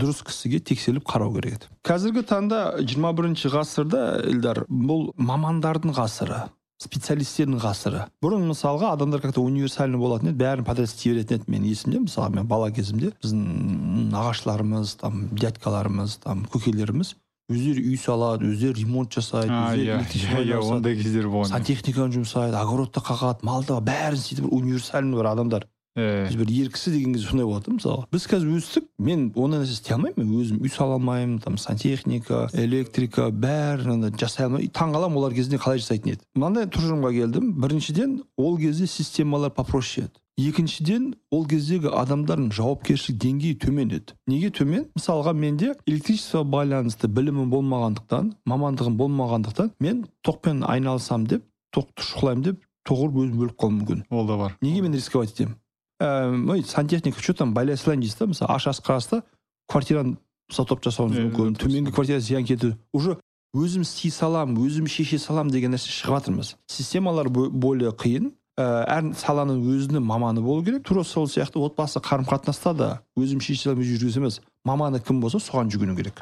дұрыс 0.00 0.20
кісіге 0.26 0.60
тексеріліп 0.66 1.06
қарау 1.08 1.32
керек 1.38 1.56
еді 1.56 1.70
қазіргі 1.86 2.24
таңда 2.28 2.60
21 2.82 3.16
бірінші 3.20 3.52
ғасырда 3.54 4.02
Эльдар 4.26 4.64
бұл 4.68 5.08
мамандардың 5.16 5.94
ғасыры 5.96 6.42
специалистердің 6.82 7.60
ғасыры. 7.62 8.02
Бұрын 8.22 8.46
мысалға 8.50 8.92
адамдар 8.92 9.22
как 9.22 9.32
то 9.34 9.42
универсальный 9.42 9.98
болатын 9.98 10.32
еді 10.32 10.42
бәрін 10.42 10.66
подряд 10.66 10.90
істей 10.90 11.14
беретін 11.14 11.40
еді 11.40 11.52
менің 11.52 11.70
есімде. 11.70 12.00
Мысалы 12.04 12.34
мен 12.36 12.46
бала 12.46 12.70
кезімде 12.70 13.12
біздің 13.22 14.10
нағашыларымыз 14.12 14.96
там 15.00 15.28
дядькаларымыз 15.32 16.18
там 16.24 16.44
көкелеріміз 16.52 17.14
өздері 17.46 17.82
үй 17.86 17.96
салады 18.02 18.48
өздері 18.50 18.82
ремонт 18.82 19.14
жасайды 19.14 19.54
иә 19.54 20.00
иә 20.02 20.42
иә 20.42 20.60
ондай 20.60 20.96
кездер 20.98 21.28
болған. 21.30 21.52
Сантехниканы 21.52 22.16
жұмсайды 22.16 22.58
огородты 22.58 23.00
қағады 23.06 23.46
малды 23.46 23.76
бәрін 23.86 24.18
сөйтіп 24.18 24.50
универсальный 24.50 25.16
бір 25.16 25.30
адамдар. 25.30 25.68
Біз 25.96 26.36
бір 26.36 26.50
ер 26.52 26.68
кісі 26.72 26.92
деген 26.92 27.14
кезде 27.14 27.30
сондай 27.30 27.46
болады 27.48 27.70
да 27.70 27.76
мысалға 27.78 28.04
біз 28.12 28.26
қазір 28.28 28.58
өстік 28.58 28.84
мен 28.98 29.30
ондай 29.34 29.62
нәрсе 29.62 29.78
істей 29.78 29.96
алмаймын 29.96 30.26
мен 30.26 30.42
өзім 30.42 30.60
үй 30.60 30.72
сала 30.72 30.98
алмаймын 30.98 31.38
там 31.40 31.56
сантехника 31.56 32.46
электрика 32.52 33.30
бәрін 33.32 34.10
жасай 34.20 34.46
алмаймын 34.46 34.74
таңқаламын 34.76 35.22
олар 35.22 35.36
кезінде 35.36 35.60
қалай 35.62 35.80
жасайтын 35.80 36.16
еді 36.16 36.28
мынандай 36.36 36.68
тұжырымға 36.68 37.14
келдім 37.16 37.50
біріншіден 37.64 38.20
ол 38.36 38.60
кезде 38.60 38.86
системалар 38.86 39.54
попроще 39.56 40.04
еді 40.04 40.20
екіншіден 40.36 41.14
ол 41.32 41.46
кездегі 41.48 41.88
адамдардың 41.96 42.50
жауапкершілік 42.52 43.20
деңгейі 43.24 43.56
төмен 43.64 43.94
еді 43.96 44.16
неге 44.28 44.50
төмен 44.52 44.84
мысалға 44.92 45.32
менде 45.32 45.72
электричество 45.88 46.44
байланысты 46.44 47.08
білімім 47.08 47.48
болмағандықтан 47.54 48.34
мамандығым 48.44 48.98
болмағандықтан 49.00 49.72
мен 49.80 50.04
токпен 50.20 50.60
айналысамын 50.68 51.30
деп 51.32 51.48
тоқты 51.72 52.04
шұқылаймын 52.10 52.50
деп 52.50 52.60
тоғырып 52.86 53.22
өзім 53.24 53.46
өліп 53.46 53.56
қалуым 53.62 53.78
мүмкін 53.80 54.04
ол 54.12 54.28
да 54.28 54.36
бар 54.42 54.58
неге 54.60 54.84
мен 54.84 54.92
рисковать 55.00 55.32
етемін 55.32 55.56
ой 56.00 56.62
сантехника 56.62 57.20
что 57.22 57.34
там 57.34 57.54
байлай 57.54 57.76
салайын 57.76 58.00
дейсіз 58.02 58.18
да 58.18 58.26
мысалы 58.26 58.52
аш 58.54 58.66
асқарасыз 58.68 59.22
квартираны 59.68 60.16
затоп 60.52 60.84
жасауыңыз 60.84 61.30
мүмкін. 61.30 61.56
төменгі 61.56 61.92
квартира 61.92 62.20
зиян 62.20 62.44
келтіру 62.44 62.76
уже 62.92 63.16
өзім 63.56 63.82
істей 63.82 64.10
саламын 64.10 64.58
өзім 64.60 64.86
шеше 64.86 65.18
саламын 65.18 65.50
деген 65.52 65.72
нәрсе 65.72 65.88
шығып 65.88 66.20
жатырмыз. 66.20 66.56
Системалар 66.68 67.28
бо- 67.28 67.48
более 67.50 67.90
қиын. 67.90 68.32
Ә, 68.56 68.84
әр 68.84 69.14
саланың 69.16 69.62
өзінің 69.64 70.00
маманы 70.04 70.40
болу 70.40 70.62
керек. 70.64 70.84
Тура 70.84 71.04
сол 71.04 71.26
сияқты 71.26 71.56
отбасы 71.60 72.00
қарым 72.00 72.28
қатынаста 72.28 72.74
да 72.76 73.00
өзім 73.16 73.40
шеше 73.40 73.62
саламын 73.70 73.82
өзім 73.84 73.96
жүргізу 74.00 74.20
емес 74.20 74.40
маманы 74.64 75.00
кім 75.00 75.20
болса 75.20 75.38
соған 75.38 75.72
жүгіну 75.72 75.96
керек. 75.96 76.20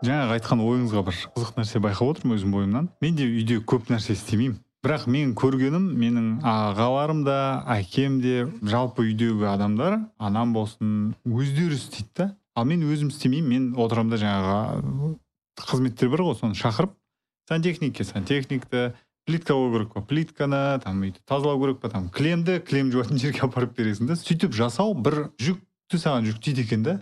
Жаңағы 0.00 0.38
айтқан 0.38 0.60
ойыңызға 0.64 1.04
бір 1.04 1.16
қызық 1.36 1.56
нәрсе 1.60 1.80
байқап 1.84 2.08
отырмын 2.14 2.38
өзім 2.38 2.52
бойымнан. 2.56 2.88
Мен 3.02 3.16
де 3.16 3.24
үйде 3.28 3.60
көп 3.60 3.90
нәрсе 3.92 4.12
істемеймін. 4.16 4.56
Бірақ 4.84 5.06
мен 5.12 5.34
көргенім 5.36 5.90
менің 6.00 6.28
ағаларым 6.46 7.20
да 7.26 7.36
әкем 7.68 8.20
де 8.24 8.46
жалпы 8.64 9.04
үйдегі 9.10 9.44
адамдар 9.50 9.98
анам 10.16 10.54
болсын 10.56 11.12
өздері 11.28 11.76
істейді 11.76 12.08
да. 12.16 12.28
Ал 12.56 12.64
мен 12.66 12.82
өзім 12.88 13.12
істемеймін 13.12 13.50
мен 13.50 13.66
отырамын 13.78 14.14
да 14.14 14.20
жаңағы 14.20 15.12
қызметтер 15.60 16.10
бар 16.12 16.24
ғой 16.30 16.38
соны 16.40 16.56
шақырып. 16.56 16.96
Сантехникке 17.48 18.04
сантехникті 18.04 18.94
плитка 19.26 19.52
қою 19.52 19.72
керек 19.74 19.92
па 19.94 20.02
плитканы 20.02 20.80
там 20.82 21.04
өйтіп 21.04 21.28
тазалау 21.28 21.60
керек 21.60 21.80
па 21.84 21.90
там 21.92 22.08
кілемді 22.08 22.60
кілем 22.64 22.90
жуатын 22.94 23.20
жерге 23.20 23.44
апарып 23.46 23.76
бересің 23.76 24.08
да. 24.08 24.16
Сөйтіп 24.16 24.56
жасау 24.56 24.94
бір 24.96 25.28
жүкті 25.38 26.00
саған 26.00 26.30
жүктейді 26.30 26.64
екен 26.64 26.86
да. 26.88 26.96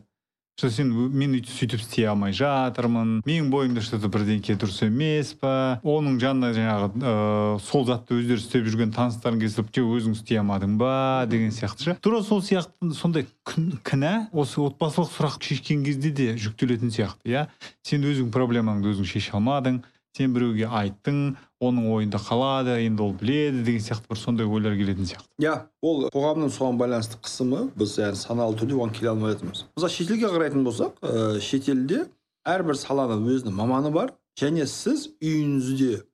Что 0.59 0.71
сен 0.75 0.91
мен 0.91 1.37
өйтіп 1.39 1.53
сөйтіп 1.55 1.83
істей 1.85 2.09
алмай 2.11 2.33
жатырмын. 2.35 3.21
Менің 3.23 3.51
бойымда 3.53 3.83
что 3.85 4.01
то 4.03 4.09
бірдеңке 4.11 4.57
дұрыс 4.59 4.81
емес 4.83 5.31
па? 5.39 5.79
Оның 5.87 6.17
жанына 6.19 6.51
жаңағы 6.57 6.89
ыыы 6.99 7.61
сол 7.63 7.87
затты 7.87 8.17
өздері 8.19 8.43
істеп 8.43 8.67
жүрген 8.67 8.91
таныстарың 8.97 9.39
келіп 9.45 9.71
же 9.71 9.85
өзің 9.87 10.17
істей 10.19 10.41
алмадың 10.43 10.75
ба? 10.81 11.27
Деген 11.31 11.55
сияқты 11.55 11.87
ше. 11.87 11.97
Тура 12.03 12.25
сол 12.27 12.43
сияқты 12.43 12.91
сондай 12.91 13.29
кінә 13.47 14.33
осы 14.33 14.59
отбасылық 14.65 15.15
сұрақ 15.15 15.39
шешкен 15.47 15.87
кезде 15.87 16.11
де 16.11 16.33
жүктелетін 16.35 16.91
сияқты 16.91 17.31
иә. 17.31 17.47
Сен 17.87 18.03
өзің 18.03 18.35
проблемаңды 18.35 18.91
өзің 18.91 19.07
шеше 19.07 19.39
алмадың 19.39 19.85
сен 20.19 20.35
біреуге 20.35 20.67
айттың 20.67 21.37
оның 21.61 21.89
ойында 21.91 22.19
қалады 22.23 22.77
енді 22.85 23.03
ол 23.03 23.13
біледі 23.19 23.63
деген 23.67 23.83
сияқты 23.83 24.09
бір 24.13 24.19
сондай 24.21 24.47
ойлар 24.47 24.77
келетін 24.79 25.09
сияқты. 25.11 25.27
Иә 25.43 25.55
ол 25.83 26.05
қоғамның 26.15 26.53
соған 26.55 26.79
байланысты 26.79 27.19
қысымы 27.19 27.65
біз 27.79 27.97
яғни 27.99 28.21
саналы 28.21 28.57
түрде 28.61 28.77
оған 28.79 28.95
келе 28.95 29.11
алмай 29.11 29.35
жатырмыз. 29.35 29.65
Мысалы 29.77 29.91
шетелге 29.91 30.31
қарайтын 30.31 30.65
болсақ 30.67 31.01
ә, 31.03 31.41
шетелде 31.43 32.05
әрбір 32.47 32.79
саланың 32.79 33.27
өзінің 33.27 33.57
маманы 33.59 33.91
бар 33.91 34.15
және 34.39 34.67
сіз 34.71 35.09
үйіңізде 35.19 36.05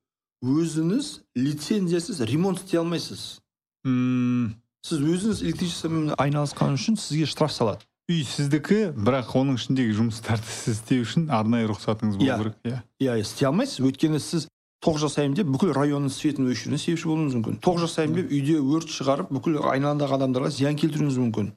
өзіңіз 0.45 1.11
лицензиясыз 1.37 2.21
ремонт 2.25 2.63
істей 2.63 2.79
алмайсыз. 2.81 3.39
Мм 3.85 4.55
сіз 4.85 5.01
өзіңіз 5.01 5.43
электричествомен 5.45 6.15
айналысқан 6.17 6.73
үшін 6.77 6.97
сізге 6.97 7.29
штраф 7.29 7.53
салады. 7.53 7.85
Үй 8.09 8.21
сіздікі 8.21 8.91
бірақ 8.93 9.31
оның 9.39 9.55
ішіндегі 9.57 9.95
жұмыстарды 9.97 10.45
сіз 10.45 10.75
істеу 10.77 11.05
үшін 11.05 11.29
арнайы 11.33 11.65
рұқсатыңыз 11.71 12.19
болу 12.19 12.27
Иә. 12.27 12.35
керек 12.37 12.57
иә. 12.65 12.81
Иә 13.01 13.15
істей 13.23 13.47
алмайсыз. 13.49 13.79
Өйткені 13.81 14.19
сіз 14.21 14.45
тоқ 14.85 14.99
жасаймын 15.01 15.35
деп 15.39 15.47
бүкіл 15.49 15.73
районның 15.73 16.13
светін 16.13 16.49
өшіруіне 16.53 16.77
себепші 16.77 17.09
болуыңыз 17.09 17.35
мүмкін. 17.39 17.59
Тоқ 17.65 17.79
жасаймын 17.81 18.19
деп 18.19 18.33
үйде 18.35 18.57
өрт 18.61 18.91
шығарып 18.93 19.31
бүкіл 19.33 19.57
айналадағы 19.71 20.17
адамдарға 20.19 20.51
зиян 20.53 20.77
келтіруіңіз 20.77 21.17
мүмкін. 21.23 21.51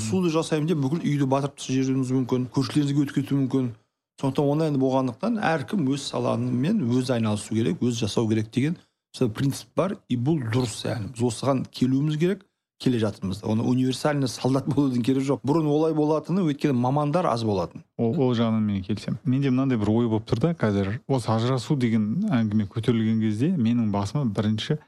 Суды 0.00 0.30
жасаймын 0.32 0.70
деп 0.70 0.80
бүкіл 0.80 1.04
үйді 1.04 1.28
батырып 1.28 1.60
жіберуіңіз 1.60 2.12
мүмкін. 2.16 2.46
Көршілеріңізге 2.54 3.04
өтіп 3.04 3.18
кетуі 3.18 3.38
мүмкін. 3.42 3.68
Сондықтан 4.22 4.50
ондай 4.54 4.70
болғандықтан 4.78 5.38
әркім 5.42 5.88
өз 5.92 6.08
саламен 6.12 6.82
өзі 6.86 7.16
айналысу 7.16 7.56
керек 7.56 7.82
өзі 7.82 8.04
жасау 8.04 8.28
керек 8.30 8.52
деген 8.54 8.76
сол 9.12 9.30
принцип 9.34 9.74
бар 9.74 9.96
и 10.08 10.16
бұл 10.16 10.38
дұрыс 10.54 10.84
яғни 10.86 11.10
біз 11.16 11.24
осыған 11.28 11.64
келуіміз 11.74 12.20
керек. 12.22 12.44
Келе 12.84 13.00
жатырмыз. 13.02 13.40
Оны 13.42 13.64
универсальный 13.64 14.28
солдат 14.28 14.68
болудың 14.68 15.02
керегі 15.04 15.32
жоқ. 15.32 15.44
Бұрын 15.46 15.66
олай 15.72 15.94
болатыны 15.96 16.44
өйткені 16.44 16.76
мамандар 16.76 17.26
аз 17.30 17.44
болатын. 17.44 17.84
Ол, 17.96 18.12
ол 18.12 18.34
жағынан 18.36 18.60
мен 18.64 18.82
келісемін. 18.84 19.18
Менде 19.24 19.50
мынандай 19.50 19.80
бір 19.80 19.90
ой 19.94 20.08
болып 20.12 20.28
тұр 20.28 20.42
да 20.44 20.52
қазір 20.58 20.98
осы 21.08 21.32
ажырасу 21.32 21.76
деген 21.80 22.28
әңгіме 22.28 22.68
көтерілген 22.68 23.22
кезде 23.24 23.54
менің 23.56 23.88
басыма 23.94 24.26
бірінші 24.28 24.78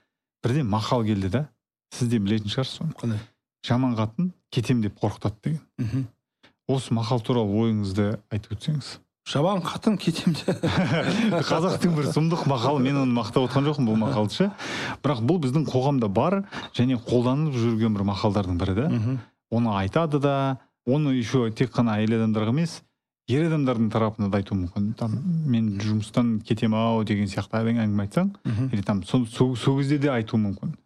бірден 0.45 0.69
мақал 0.71 1.07
келді 1.09 1.33
да. 1.33 1.47
Сіз 1.95 2.11
де 2.13 2.21
білетін 2.21 2.53
шығарсыз 2.53 2.85
оны. 2.85 2.95
Қандай 3.01 3.25
жаман 3.67 3.97
қатын 3.99 4.31
кетем 4.51 4.83
деп 4.83 5.01
қорқытады 5.01 5.43
деген. 5.43 5.61
Мхм. 5.79 6.07
Осы 6.69 6.95
мақал 6.95 7.21
туралы 7.23 7.55
ойыңызды 7.63 8.19
айтып 8.31 8.57
өтсеңіз. 8.57 8.97
Жаман 9.27 9.61
қатын 9.65 9.97
кетем 9.99 10.35
де. 10.39 10.55
Қазақтың 11.51 11.95
бір 11.97 12.09
сұмдық 12.15 12.47
мақалы. 12.51 12.83
Мен 12.85 13.01
оны 13.03 13.17
мақтап 13.17 13.49
отқан 13.49 13.67
жоқпын 13.67 13.89
бұл 13.89 13.99
мақалды 14.01 14.37
ше. 14.37 14.49
Бірақ 15.03 15.23
бұл 15.27 15.41
біздің 15.43 15.67
қоғамда 15.67 16.09
бар 16.09 16.45
және 16.77 16.99
қолданылып 17.09 17.59
жүрген 17.59 17.97
бір 17.97 18.07
мақалдардың 18.13 18.61
бірі 18.63 18.77
да. 18.79 18.89
Оны 19.51 19.75
айтады 19.81 20.21
да 20.23 20.37
оны 20.87 21.17
еще 21.19 21.51
тек 21.51 21.75
қана 21.75 21.99
әйел 21.99 22.21
адамдарға 22.21 22.55
емес 22.55 22.81
ер 23.27 23.49
адамдардың 23.49 23.91
тарапына 23.91 24.31
да 24.31 24.39
айтуы 24.39 24.61
мүмкін. 24.63 24.93
Там 24.95 25.19
мен 25.47 25.75
жұмыстан 25.83 26.37
кетем 26.47 26.75
ау 26.79 27.03
деген 27.05 27.27
сияқты 27.27 27.65
әңгіме 27.65 28.07
айтсаң 28.07 28.31
или 28.71 28.83
там 28.83 29.03
сол 29.03 29.27
кезде 29.27 29.99
де 29.99 30.13
айтуы 30.15 30.39
мүмкін 30.39 30.77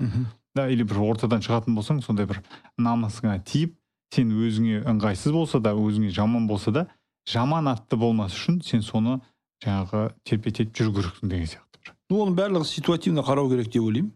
да 0.56 0.66
или 0.68 0.82
бір 0.82 1.02
ортадан 1.04 1.44
шығатын 1.44 1.76
болсаң 1.76 2.00
сондай 2.02 2.26
бір 2.26 2.40
намысыңа 2.78 3.36
тиіп 3.44 3.76
сен 4.14 4.32
өзіңе 4.34 4.80
ыңғайсыз 4.90 5.32
болса 5.32 5.60
да 5.62 5.74
өзіңе 5.78 6.10
жаман 6.10 6.48
болса 6.48 6.72
да 6.74 6.86
жаман 7.28 7.68
атты 7.68 7.96
болмас 7.96 8.36
үшін 8.36 8.62
сен 8.64 8.82
соны 8.86 9.20
жаңағы 9.64 10.10
терпе 10.24 10.50
тетіп 10.50 10.76
жүру 10.76 10.96
керексің 11.00 11.34
деген 11.34 11.50
сияқты 11.52 11.70
ну 12.10 12.24
оның 12.24 12.34
барлығы 12.38 12.66
ситуативно 12.66 13.22
қарау 13.22 13.48
керек 13.50 13.70
деп 13.70 13.84
ойлаймын. 13.86 14.10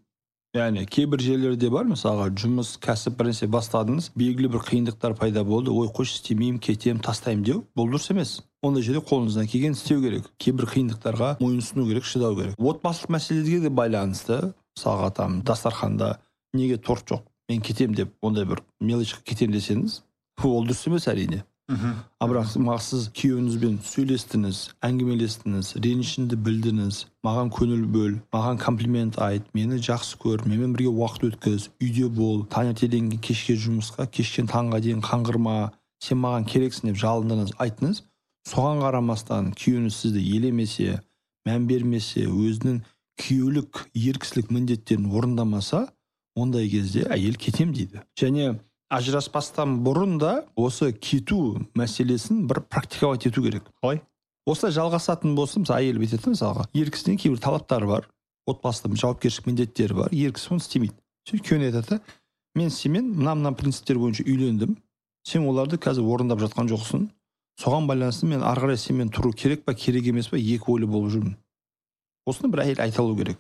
Яғни 0.55 0.85
кейбір 0.87 1.19
жерлерде 1.19 1.67
бар 1.71 1.89
мысалға 1.91 2.29
жұмыс 2.39 2.77
кәсіп 2.83 3.17
бір 3.19 3.33
нәрсе 3.33 3.49
бастадыңыз 3.51 4.13
белгілі 4.15 4.53
бір 4.53 4.63
қиындықтар 4.69 5.17
пайда 5.19 5.43
болды 5.43 5.73
ой 5.75 5.89
қойшы 5.91 6.21
істемеймін 6.21 6.61
кетемін 6.63 7.01
тастаймын 7.03 7.43
деу 7.47 7.63
бұл 7.75 7.91
дұрыс 7.91 8.13
емес. 8.15 8.37
Ондай 8.63 8.87
жерде 8.87 9.03
қолыңыздан 9.03 9.49
келгенін 9.51 9.75
істеу 9.75 10.03
керек. 10.03 10.29
Кейбір 10.39 10.69
қиындықтарға 10.71 11.33
мойынсыну 11.41 11.89
керек 11.89 12.07
шыдау 12.07 12.39
керек. 12.39 12.55
Отбасылық 12.55 13.17
мәселеге 13.17 13.65
де 13.67 13.75
байланысты 13.75 14.39
мысалға 14.79 15.11
там 15.19 15.41
дастарханда 15.43 16.21
неге 16.55 16.79
торт 16.79 17.11
жоқ 17.11 17.27
мен 17.51 17.61
кетем 17.61 17.95
деп 17.99 18.15
ондай 18.23 18.47
бір 18.47 18.63
мелочьқа 18.81 19.27
кетемін 19.27 19.59
десеңіз 19.59 20.03
ол 20.39 20.63
дұрыс 20.69 20.87
емес 20.87 21.09
әрине. 21.11 21.43
А 22.21 22.27
бірақ 22.29 22.51
сіз 22.85 23.07
күйеуіңізбен 23.17 23.79
сөйлестіңіз 23.89 24.59
әңгімелестіңіз 24.85 25.71
ренішіңді 25.81 26.37
білдіңіз. 26.45 26.99
Маған 27.25 27.53
көңіл 27.57 27.87
бөл 27.95 28.19
маған 28.37 28.61
комплимент 28.61 29.17
айт 29.25 29.47
мені 29.57 29.79
жақсы 29.81 30.19
көр 30.21 30.45
менімен 30.45 30.75
бірге 30.77 30.93
уақыт 30.93 31.25
өткіз 31.31 31.71
үйде 31.81 32.11
бол 32.13 32.45
таңертеңнен 32.53 33.17
кешке 33.25 33.57
жұмысқа 33.57 34.11
кештен 34.13 34.51
таңға 34.51 34.83
дейін 34.85 35.01
қаңғырма. 35.09 35.73
Сен 36.05 36.21
маған 36.21 36.45
керексің 36.45 36.91
деп 36.91 37.01
жалындыңыз 37.01 37.57
айттыңыз. 37.65 38.03
Соған 38.45 38.85
қарамастан 38.85 39.55
күйеуіңіз 39.57 40.03
сізді 40.03 40.21
елемесе 40.37 40.99
мән 41.49 41.65
бермесе 41.65 42.27
өзінің 42.29 42.83
күйеулік 43.25 43.87
еркісілік 43.97 44.53
міндеттерін 44.53 45.09
орындамаса 45.17 45.87
ондай 46.37 46.69
кезде 46.69 47.07
әйел 47.09 47.41
кетем 47.41 47.73
дейді. 47.73 48.05
Және 48.21 48.59
ажыраспастан 48.93 49.79
бұрын 49.85 50.19
да 50.21 50.33
осы 50.57 50.93
кету 50.93 51.61
мәселесін 51.79 52.45
бір 52.49 52.63
практиковать 52.69 53.27
ету 53.27 53.43
керек. 53.43 53.69
Қалай 53.83 54.03
осылай 54.47 54.75
жалғасатын 54.77 55.35
болса 55.37 55.63
мысалы 55.63 55.85
әйел 55.85 56.01
бүйтеді 56.03 56.35
мысалға 56.35 56.67
ер 56.77 56.91
кісінің 56.93 57.21
кейбір 57.23 57.41
талаптары 57.45 57.89
бар 57.89 58.09
отбасында 58.51 59.01
жауапкершілік 59.01 59.49
міндеттері 59.49 59.99
бар 60.03 60.13
ер 60.13 60.35
кісі 60.37 60.55
оны 60.55 60.65
істемейді. 60.65 60.97
Сөйтіп 61.25 61.47
күйеуіне 61.49 61.71
айтады 61.71 61.97
да 61.97 62.01
мен 62.55 62.71
сенімен 62.71 63.15
мына 63.17 63.35
мына 63.41 63.55
принциптер 63.57 63.99
бойынша 63.99 64.27
үйлендім 64.29 64.77
сен 65.25 65.49
оларды 65.49 65.81
қазір 65.81 66.05
орындап 66.05 66.45
жатқан 66.45 66.69
жоқсың 66.69 67.09
соған 67.63 67.89
байланысты 67.89 68.29
мен 68.29 68.45
ары 68.45 68.67
қарай 68.67 68.79
сенімен 68.83 69.15
тұру 69.15 69.33
керек 69.33 69.65
па 69.65 69.75
керек 69.75 70.13
емес 70.13 70.29
па 70.29 70.37
екі 70.37 70.69
ойлы 70.77 70.91
болып 70.91 71.15
жүрмін 71.17 71.39
осыны 72.27 72.51
бір 72.53 72.65
әйел 72.65 72.81
айта 72.85 73.03
алу 73.03 73.17
керек. 73.17 73.39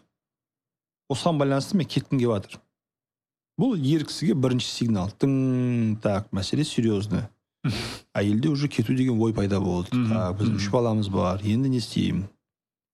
Осыған 1.12 1.40
байланысты 1.40 1.76
мен 1.76 1.88
кеткім 1.88 2.18
келіп 2.20 2.34
жатыр. 2.34 2.60
Бұл 3.60 3.76
ер 3.78 4.04
кісіге 4.06 4.34
бірінші 4.34 4.70
сигнал. 4.70 5.12
Тың 5.18 5.98
так 6.02 6.30
мәселе 6.32 6.64
серьезный. 6.64 7.28
Әйелде 8.14 8.48
уже 8.48 8.68
кету 8.68 8.94
деген 8.94 9.20
ой 9.20 9.34
пайда 9.34 9.60
болды. 9.60 9.90
Так 9.90 10.38
біздің 10.40 10.58
үш 10.58 10.70
баламыз 10.72 11.08
бар 11.08 11.40
енді 11.42 11.70
не 11.72 11.80
істеймін? 11.82 12.26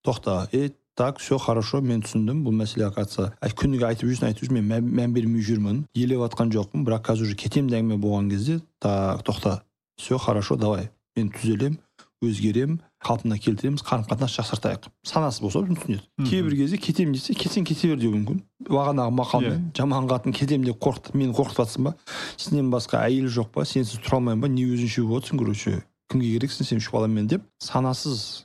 Тоқта. 0.07 0.49
Е 0.53 0.71
так 0.95 1.19
все 1.19 1.39
хорошо 1.39 1.81
мен 1.81 2.03
түсіндім. 2.05 2.45
Бұл 2.45 2.55
мәселе 2.61 2.87
оказывается 2.87 3.33
күніге 3.57 3.89
айтып 3.89 4.11
жүрсің 4.11 4.31
айтып 4.31 4.47
жүрсің 4.47 4.61
мен 4.61 4.91
мән, 4.95 5.15
бермей 5.15 5.43
жүрмін. 5.43 5.85
Елеп 5.95 6.23
жатқан 6.27 6.53
жоқпын 6.55 6.85
бірақ 6.87 7.07
қазір 7.09 7.31
уже 7.31 7.37
кетемін 7.41 7.79
әңгіме 7.81 8.01
болған 8.03 8.31
кезде 8.31 8.61
так 8.79 9.25
тоқта. 9.25 9.63
Все 9.97 10.19
хорошо 10.19 10.57
давай. 10.57 10.91
Мен 11.17 11.33
түзелемін 11.35 11.79
өзгеремін 12.23 12.81
қалпына 13.01 13.39
келтіреміз 13.41 13.83
қарым 13.87 14.05
қатынас 14.09 14.35
жақсартайық. 14.37 14.89
Санасы 15.07 15.41
болса 15.41 15.63
түсінеді 15.65 16.29
кейбір 16.29 16.57
кезде 16.59 16.77
кетемін 16.77 17.15
десе 17.17 17.35
кетсең 17.35 17.65
кете 17.65 17.89
бер 17.89 18.01
деуі 18.01 18.19
мүмкін. 18.19 18.43
Бағанағы 18.69 19.15
мақалмен 19.17 19.63
жаман 19.77 20.09
қатын 20.11 20.37
кетемін 20.37 20.69
деп 20.69 20.83
қорқытып 20.85 21.17
мені 21.17 21.33
қорқытып 21.33 21.63
жатсың 21.65 21.89
ба? 21.89 21.95
Сенен 22.37 22.69
басқа 22.71 23.01
әйел 23.07 23.31
жоқ 23.33 23.49
па? 23.55 23.65
Сенсіз 23.65 24.03
тұра 24.05 24.21
алмаймын 24.21 24.45
ба? 24.45 24.53
Не 24.53 24.67
өзінше 24.69 25.07
болып 25.07 25.25
отырсың? 25.25 25.41
Короче 25.41 25.83
кімге 26.13 26.35
керексің? 26.37 26.69
Сен 26.69 26.83
үш 26.83 26.91
баламен 26.93 27.31
деп 27.31 27.49
санасыз 27.65 28.45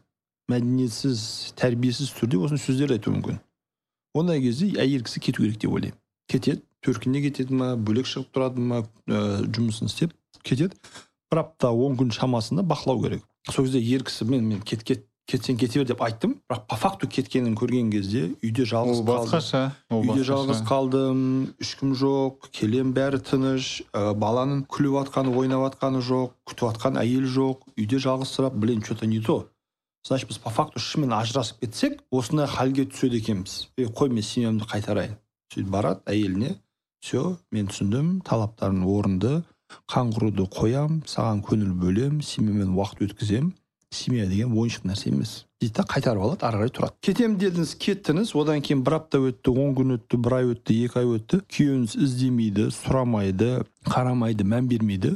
мәдениетсіз 0.52 1.52
тәрбиесіз 1.60 2.16
түрде 2.16 2.40
осындай 2.40 2.64
сөздерді 2.64 3.00
айтуы 3.00 3.18
мүмкін. 3.18 3.42
Ондай 4.16 4.40
кезде 4.40 4.72
әйел 4.80 5.04
кісі 5.04 5.20
кету 5.20 5.44
керек 5.44 5.60
деп 5.60 5.76
ойлаймын. 5.76 6.00
Кетеді. 6.32 6.64
Төркініне 6.86 7.24
кетеді 7.26 7.58
ма 7.58 7.74
бөлек 7.76 8.08
шығып 8.08 8.30
тұрады 8.32 8.62
ма? 8.62 8.84
Ә, 9.10 9.42
жұмысын 9.50 9.90
істеп 9.90 10.14
кетеді. 10.46 10.78
Бір 11.34 11.42
апта 11.42 11.72
он 11.74 11.98
күн 11.98 12.14
шамасында 12.14 12.64
бақылау 12.64 13.02
керек. 13.02 13.26
Сол 13.52 13.66
кезде 13.66 13.80
ер 13.80 14.04
кісі 14.04 14.26
мен 14.30 14.48
мен 14.48 14.62
кет 14.62 14.84
кет 14.84 15.06
кетсең 15.26 15.58
кете 15.58 15.80
бер 15.82 15.88
деп 15.90 16.02
айттым. 16.06 16.36
Бірақ 16.46 16.68
по 16.70 16.78
факту 16.78 17.08
кеткенін 17.10 17.56
көрген 17.58 17.90
кезде 17.94 18.28
үйде 18.46 18.66
жалғыз 18.70 19.02
ол 19.02 19.08
қалдым. 19.08 19.24
басқаша 19.26 19.62
үйде 19.90 20.26
жалғыз 20.28 20.62
қалдым 20.70 21.24
ешкім 21.62 21.96
жоқ 21.98 22.50
келем 22.54 22.94
бәрі 22.94 23.22
тыныш 23.26 23.82
ә, 23.90 24.14
баланың 24.14 24.66
күліп 24.70 25.00
жатқаны 25.00 25.34
ойнап 25.34 25.66
жатқаны 25.66 26.04
жоқ 26.06 26.36
күтіп 26.46 26.70
жатқан 26.70 27.00
әйел 27.02 27.26
жоқ 27.26 27.66
үйде 27.74 27.98
жалғызсырап 28.06 28.54
блин 28.54 28.82
че 28.86 28.94
то 28.96 29.06
не 29.06 29.20
то. 29.20 29.50
Значит 30.06 30.30
біз 30.30 30.38
по 30.38 30.50
факту 30.50 30.80
шынымен 30.80 31.18
ажырасып 31.18 31.60
кетсек 31.66 32.04
осындай 32.12 32.46
халге 32.46 32.86
түседі 32.86 33.18
екенбіз. 33.18 33.70
Е 33.78 33.90
қой 33.90 34.14
мен 34.14 34.22
семьямды 34.22 34.66
қайтарайын. 34.70 35.18
Сөйтіп 35.50 35.72
барады 35.74 36.06
әйеліне 36.06 36.60
все 37.02 37.38
мен 37.52 37.66
түсіндім 37.66 38.22
талаптарың 38.22 38.86
орынды 38.86 39.42
қаңғыруды 39.92 40.48
қоям 40.54 41.02
саған 41.10 41.44
көңіл 41.46 41.76
бөлем 41.82 42.22
семьямен 42.22 42.76
уақыт 42.78 43.06
өткіземін 43.10 43.54
семья 43.96 44.26
деген 44.28 44.52
ойыншық 44.52 44.86
нәрсе 44.90 45.10
емес. 45.12 45.46
Дейді 45.62 45.86
қайтарып 45.90 46.24
алады 46.26 46.46
ары 46.46 46.60
қарай 46.60 46.74
тұрады. 46.76 46.96
Кетемін 47.06 47.38
дедіңіз 47.40 47.72
кеттіңіз. 47.82 48.34
Одан 48.36 48.62
кейін 48.66 48.84
бір 48.86 48.98
апта 49.00 49.22
өтті 49.24 49.54
он 49.54 49.76
күн 49.78 49.96
өтті 49.96 50.20
бір 50.26 50.36
ай 50.40 50.50
өтті 50.52 50.78
екі 50.86 51.00
ай 51.00 51.08
өтті. 51.16 51.40
Күйеуіңіз 51.56 51.96
іздемейді 52.06 52.68
сұрамайды 52.76 53.50
қарамайды 53.88 54.46
мән 54.46 54.68
бермейді. 54.70 55.16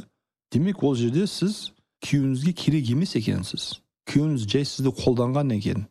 Демек 0.50 0.82
ол 0.82 0.96
жерде 0.98 1.26
сіз 1.30 1.70
күйеуіңізге 2.06 2.54
керек 2.56 2.90
емес 2.94 3.14
екенсіз. 3.20 3.68
Күйеуіңіз 4.10 4.48
жай 4.48 4.64
сізді 4.64 4.94
қолданған 5.02 5.54
екен. 5.58 5.86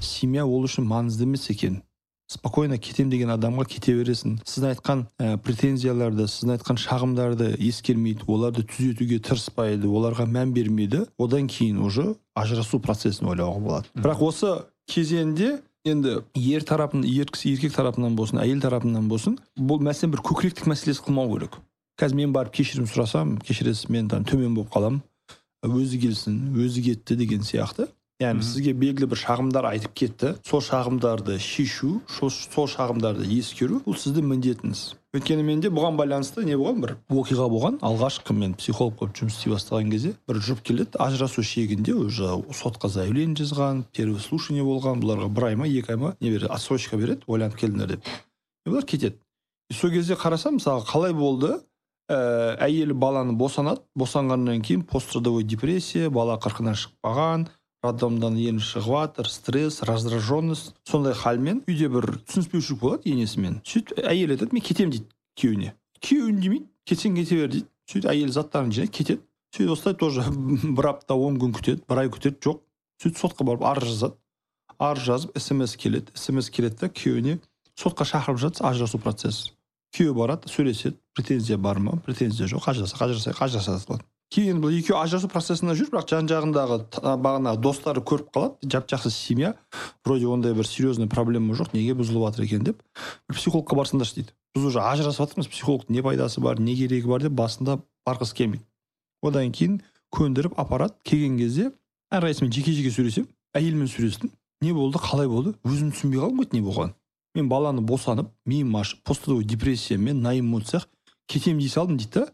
Семья 0.00 0.44
ол 0.46 0.68
үшін 0.68 0.86
маңызды 0.90 1.26
емес 1.26 1.48
екен. 1.50 1.80
Спокойно 2.30 2.78
кетем 2.78 3.10
деген 3.10 3.30
адамға 3.34 3.66
кете 3.68 3.94
бересің. 3.98 4.38
Сіздің 4.46 4.74
айтқан 4.74 5.02
ә, 5.18 5.36
претензияларды 5.44 6.26
сіздің 6.30 6.56
айтқан 6.56 6.80
шағымдарды 6.80 7.50
ескермейді 7.58 8.26
оларды 8.26 8.64
түзетуге 8.68 9.20
тырыспайды 9.24 9.90
оларға 9.90 10.26
мән 10.28 10.54
бермейді. 10.56 11.04
Одан 11.18 11.46
кейін 11.48 11.82
уже 11.84 12.14
ажырасу 12.34 12.80
процесін 12.80 13.28
ойлауға 13.32 13.60
болады. 13.60 13.92
Бірақ 13.94 14.24
осы 14.24 14.52
кезеңде 14.90 15.58
енді 15.84 16.22
ер 16.34 16.64
тарапын 16.64 17.04
ер 17.04 17.28
кісі 17.28 17.52
еркек 17.54 17.74
тарапынан 17.76 18.16
болсын 18.16 18.40
әйел 18.40 18.62
тарапынан 18.64 19.08
болсын 19.08 19.38
бұл 19.58 19.82
мәселе 19.84 20.14
бір 20.14 20.24
көкіректік 20.24 20.70
мәселесі 20.70 21.04
қылмау 21.04 21.34
керек. 21.36 21.58
Қазір 22.00 22.22
мен 22.22 22.32
барып 22.32 22.56
кешірім 22.56 22.88
сұрасам 22.88 23.36
кешіресіз 23.44 23.90
мен 23.92 24.08
там 24.08 24.24
төмен 24.24 24.56
болып 24.56 24.72
қаламын 24.72 25.02
өзі 25.64 26.00
келсін 26.00 26.40
өзі 26.56 26.82
кетті 26.88 27.16
деген 27.20 27.44
сияқты. 27.44 27.86
Яғни 28.22 28.44
сізге 28.46 28.74
белгілі 28.78 29.08
бір 29.10 29.18
шағымдар 29.18 29.66
айтып 29.72 29.94
кетті 29.98 30.34
сол 30.46 30.60
шағымдарды 30.62 31.38
шешу 31.42 31.96
сол, 32.06 32.30
шағымдарды 32.70 33.26
ескеру 33.38 33.80
бұл 33.86 33.96
сіздің 33.98 34.28
міндетіңіз 34.30 34.82
өйткені 35.14 35.42
менде 35.46 35.70
бұған 35.74 35.98
байланысты 35.98 36.44
не 36.46 36.54
болған 36.58 36.78
бір 36.84 36.94
оқиға 37.10 37.48
болған 37.50 37.80
алғашқы 37.82 38.36
мен 38.38 38.54
психолог 38.58 38.94
болып 39.00 39.18
жұмыс 39.18 39.40
істей 39.40 39.54
бастаған 39.54 39.90
кезде 39.90 40.14
бір 40.30 40.38
жұп 40.46 40.62
келеді 40.62 41.00
ажырасу 41.02 41.42
шегінде 41.42 41.94
уже 41.98 42.30
сотқа 42.54 42.88
заявление 42.88 43.34
жазған 43.42 43.84
первое 43.90 44.22
слушание 44.22 44.62
болған 44.62 45.02
бұларға 45.02 45.28
бір 45.34 45.48
ай 45.50 45.58
ма 45.58 45.66
екі 45.66 45.94
ай 45.94 45.98
ма 45.98 46.14
не 46.20 46.30
береді 46.30 46.52
отсрочка 46.54 46.96
береді 46.96 47.26
ойланып 47.26 47.58
келдіңдер 47.58 47.96
деп 47.96 48.10
и 48.66 48.70
бұлар 48.70 48.86
кетеді 48.86 49.18
И 49.70 49.74
сол 49.74 49.90
кезде 49.90 50.14
қарасам 50.14 50.58
мысалы 50.58 50.84
қалай 50.84 51.14
болды 51.16 51.54
ә, 52.12 52.56
әйелі 52.60 52.92
баланы 52.92 53.32
босанады 53.32 53.80
босанғаннан 53.96 54.60
кейін 54.60 54.82
посттрудовой 54.84 55.44
депрессия 55.44 56.10
бала 56.12 56.36
қырқынан 56.36 56.76
шықпаған 56.76 57.46
роддомдан 57.84 58.38
енді 58.40 58.64
шығып 58.64 58.88
жатыр 58.88 59.28
стресс 59.28 59.82
раздраженность. 59.84 60.72
Сондай 60.88 61.14
халмен 61.14 61.62
үйде 61.68 61.90
бір 61.92 62.18
түсініспеушілік 62.24 62.80
болады 62.80 63.12
енесімен 63.12 63.60
сөйтіп 63.68 64.00
әйел 64.00 64.34
айтады 64.34 64.56
мен 64.56 64.64
кетемін 64.64 64.94
дейді 64.94 65.08
күйеуіне. 65.40 65.72
Күйеуі 66.00 66.32
үндемейді 66.32 66.66
кетсең 66.88 67.18
кете 67.18 67.40
бер 67.40 67.52
дейді. 67.52 67.68
Сөйтіп 67.90 68.10
әйел 68.12 68.32
заттарын 68.32 68.72
жинайды 68.72 68.94
кетеді. 68.98 69.22
Сөйтіп 69.54 69.74
осылай 69.76 69.98
тоже 70.00 70.24
бір 70.78 70.90
апта 70.94 71.14
он 71.14 71.36
күн 71.42 71.52
күтеді 71.58 71.84
бір 71.88 72.04
ай 72.04 72.12
күтеді 72.12 72.40
жоқ. 72.48 72.62
Сөйтіп 73.02 73.20
сотқа 73.20 73.48
барып 73.50 73.66
арыз 73.68 73.92
жазады. 73.92 74.16
Арыз 74.78 75.04
жазып 75.04 75.36
смс 75.38 75.76
келеді. 75.76 76.14
смс 76.14 76.50
келеді 76.50 76.80
да 76.80 76.88
күйеуіне 76.88 77.38
сотқа 77.76 78.08
шақырып 78.08 78.40
жатса 78.40 78.68
ажырасу 78.70 78.98
процесі. 78.98 79.52
Күйеуі 79.94 80.16
барады 80.16 80.50
сөйлеседі. 80.50 80.96
Претензия 81.14 81.58
бар 81.58 81.78
ма? 81.78 82.00
Претензия 82.06 82.48
жоқ. 82.50 82.66
Ажырасайық 82.72 83.44
ажыраса 83.44 83.78
салады 83.78 84.02
кейін 84.34 84.58
бұл 84.62 84.74
екеуі 84.74 84.98
ажырасу 84.98 85.28
процесінде 85.30 85.76
жүр 85.78 85.92
бірақ 85.92 86.08
жан 86.10 86.28
жағындағы 86.30 86.78
бағанағы 87.22 87.60
достары 87.62 88.02
көріп 88.02 88.32
қалады. 88.34 88.70
Жап 88.72 88.88
жақсы 88.90 89.10
семья. 89.14 89.54
Вроде 90.04 90.26
ондай 90.26 90.54
бір 90.54 90.66
серьезный 90.66 91.08
проблема 91.08 91.54
жоқ. 91.54 91.70
Неге 91.72 91.94
бұзылып 91.94 92.32
жатыр 92.32 92.44
екен 92.48 92.64
деп. 92.66 92.82
Бір 93.30 93.38
психологқа 93.38 93.78
барсаңдаршы 93.78 94.18
дейді. 94.18 94.34
Біз 94.56 94.66
уже 94.70 94.82
ажырасып 94.82 95.22
жатырмыз. 95.22 95.50
Психологтың 95.52 95.94
не 95.94 96.02
пайдасы 96.02 96.42
бар 96.42 96.58
не 96.58 96.74
керегі 96.74 97.08
бар 97.08 97.22
деп 97.22 97.36
басында 97.38 97.78
барғысы 98.06 98.34
келмейді. 98.34 98.64
Одан 99.22 99.52
кейін 99.52 99.80
көндіріп 100.14 100.58
апарады. 100.58 100.98
Келген 101.04 101.38
кезде 101.38 101.70
әрқайсысымен 102.10 102.50
жеке 102.50 102.74
жеке 102.74 102.90
сөйлесемін. 102.90 103.28
Әйелмен 103.54 103.90
сөйлестім. 103.90 104.32
Не 104.62 104.72
болды? 104.74 104.98
Қалай 104.98 105.28
болды? 105.30 105.54
Өзім 105.62 105.92
түсінбей 105.94 106.22
қалдым 106.22 106.42
ғой 106.42 106.50
не 106.52 106.62
болғанын. 106.64 106.94
Мен 107.34 107.48
баланы 107.50 107.82
босанып 107.82 108.30
миым 108.46 108.76
ашып 108.78 109.02
посттрудовой 109.02 109.44
депрессиямен 109.44 110.22
на 110.22 110.38
эмоциях 110.38 110.88
кетемін 111.26 111.60
дей 111.60 111.68
салдым 111.68 111.98
дейді 111.98 112.20
да. 112.20 112.26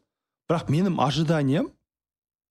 Бірақ 0.51 0.69
менің 0.69 0.99
ожиданиям 1.01 1.71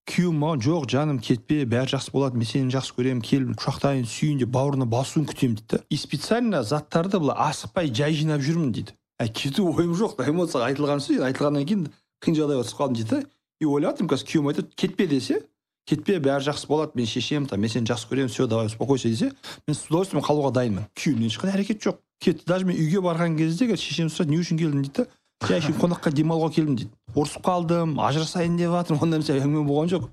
күйеуім 0.10 0.40
маған 0.42 0.62
жоқ 0.66 0.86
жаным 0.90 1.20
кетпе 1.22 1.62
бәрі 1.70 1.94
жақсы 1.94 2.12
болады 2.14 2.40
мен 2.40 2.48
сені 2.50 2.74
жақсы 2.74 2.96
көремін 2.98 3.22
кел 3.26 3.46
құшақтайын 3.54 4.08
сүйейін 4.10 4.42
деп 4.42 4.52
бауырына 4.56 4.88
басуын 4.90 5.28
күтемін 5.30 5.60
дейді 5.60 5.82
и 5.90 5.98
специально 6.02 6.64
заттарды 6.64 7.20
былай 7.22 7.38
асықпай 7.50 7.92
жай 7.94 8.16
жинап 8.18 8.42
жүрмін 8.42 8.72
дейді. 8.74 8.96
Ә 9.22 9.28
кету 9.30 9.68
ойым 9.70 9.94
жоқ 9.94 10.18
эмоцияға 10.26 10.72
айтылған 10.72 11.04
сөз 11.06 11.22
айтылғаннан 11.30 11.68
кейін 11.70 11.88
қиын 12.26 12.40
жағдайға 12.40 12.66
түсіп 12.66 12.82
қалдым 12.82 12.98
дейді 13.00 13.22
и 13.60 13.70
ойлап 13.70 13.98
жатырмын 14.00 14.14
қазір 14.16 14.30
күйеуім 14.32 14.52
айтады 14.54 14.76
кетпе 14.76 15.08
десе 15.08 15.42
кетпе 15.90 16.20
бәрі 16.24 16.46
жақсы 16.50 16.68
болады 16.70 16.96
мен 16.96 17.06
шешем 17.06 17.46
там 17.46 17.62
мен 17.62 17.70
сені 17.70 17.90
жақсы 17.90 18.10
көремін 18.10 18.34
все 18.34 18.48
давай 18.48 18.68
успокойся 18.68 19.10
десе 19.10 19.32
мен 19.68 19.76
с 19.76 19.86
удовольствием 19.88 20.24
қалуға 20.24 20.54
дайынмын. 20.54 20.90
Күйеуімнен 20.96 21.30
ешқандай 21.30 21.58
әрекет 21.58 21.84
жоқ. 21.84 22.00
Кетті 22.22 22.46
даже 22.48 22.66
мен 22.66 22.78
үйге 22.78 23.02
барған 23.02 23.38
кезде 23.38 23.76
шешем 23.76 24.08
сұрайды 24.08 24.36
не 24.36 24.40
үшін 24.40 24.60
келдің? 24.60 24.84
дейді 24.86 25.04
да. 25.04 25.08
Жай 25.48 25.60
әшейін 25.60 25.80
қонаққа 25.80 26.12
демалуға 26.14 26.54
келдім 26.54 26.76
дейді. 26.76 26.92
Ұрысып 27.16 27.44
қалдым 27.46 27.98
ажырасайын 28.04 28.58
деп 28.60 28.76
жатырмын. 28.76 29.04
Ондай 29.04 29.22
нәрсе 29.22 29.38
әңгіме 29.40 29.66
болған 29.68 29.92
жоқ. 29.94 30.08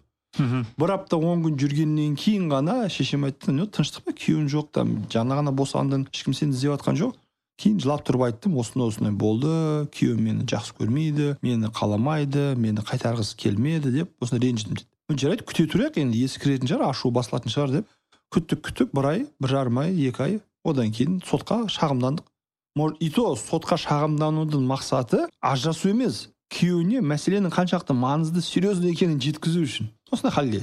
Бір 0.76 0.92
апта 0.96 1.16
он 1.16 1.44
күн 1.44 1.54
жүргеннен 1.60 2.16
кейін 2.20 2.50
ғана 2.52 2.90
шешем 2.92 3.24
айтты 3.24 3.54
ну 3.56 3.64
тыныштық 3.64 4.04
па? 4.04 4.12
Күйеуің 4.12 4.50
жоқ 4.52 4.72
там 4.76 4.96
жаңа 5.12 5.38
ғана 5.40 5.54
босандың 5.56 6.04
ешкім 6.12 6.36
сені 6.36 6.52
іздеп 6.52 6.74
жатқан 6.76 6.98
жоқ 7.00 7.14
кейін 7.56 7.78
жылап 7.80 8.02
тұрып 8.04 8.26
айттым 8.26 8.58
осындай 8.60 8.90
осындай 8.90 9.14
болды 9.16 9.52
күйеуім 9.96 10.20
мені 10.26 10.44
жақсы 10.50 10.76
көрмейді 10.76 11.30
мені 11.40 11.70
қаламайды 11.72 12.50
мені 12.60 12.84
қайтарғысы 12.84 13.36
келмеді 13.40 13.94
деп 13.94 14.12
осындай 14.20 14.50
ренжідім 14.50 14.76
дейді 14.76 14.88
«Ну, 15.08 15.16
жарайды 15.16 15.46
күте 15.46 15.64
тұрайық 15.70 16.00
енді 16.02 16.20
есі 16.26 16.40
кіретін 16.42 16.68
шығар 16.68 16.90
ашуы 16.90 17.12
басылатын 17.14 17.52
шығар 17.54 17.74
деп. 17.78 17.90
Күттік 18.34 18.64
күттік 18.66 18.88
бір 18.90 19.06
ай 19.06 19.20
бір 19.38 19.52
жарым 19.54 19.78
ай 19.78 19.92
екі 20.08 20.24
ай 20.24 20.38
одан 20.66 20.90
кейін 20.90 21.20
сотқа 21.22 21.68
шағымдандық. 21.70 22.26
Может 22.74 22.98
и 23.00 23.08
то 23.14 23.30
сотқа 23.38 23.78
шағымданудың 23.78 24.66
мақсаты 24.66 25.28
ажырасу 25.40 25.92
емес 25.94 26.26
күйеуіне 26.52 27.02
мәселенің 27.02 27.52
қаншалықты 27.54 27.96
маңызды 27.96 28.42
серьезный 28.44 28.92
екенін 28.94 29.20
жеткізу 29.22 29.64
үшін. 29.66 29.90
Осындай 30.10 30.34
халге 30.34 30.60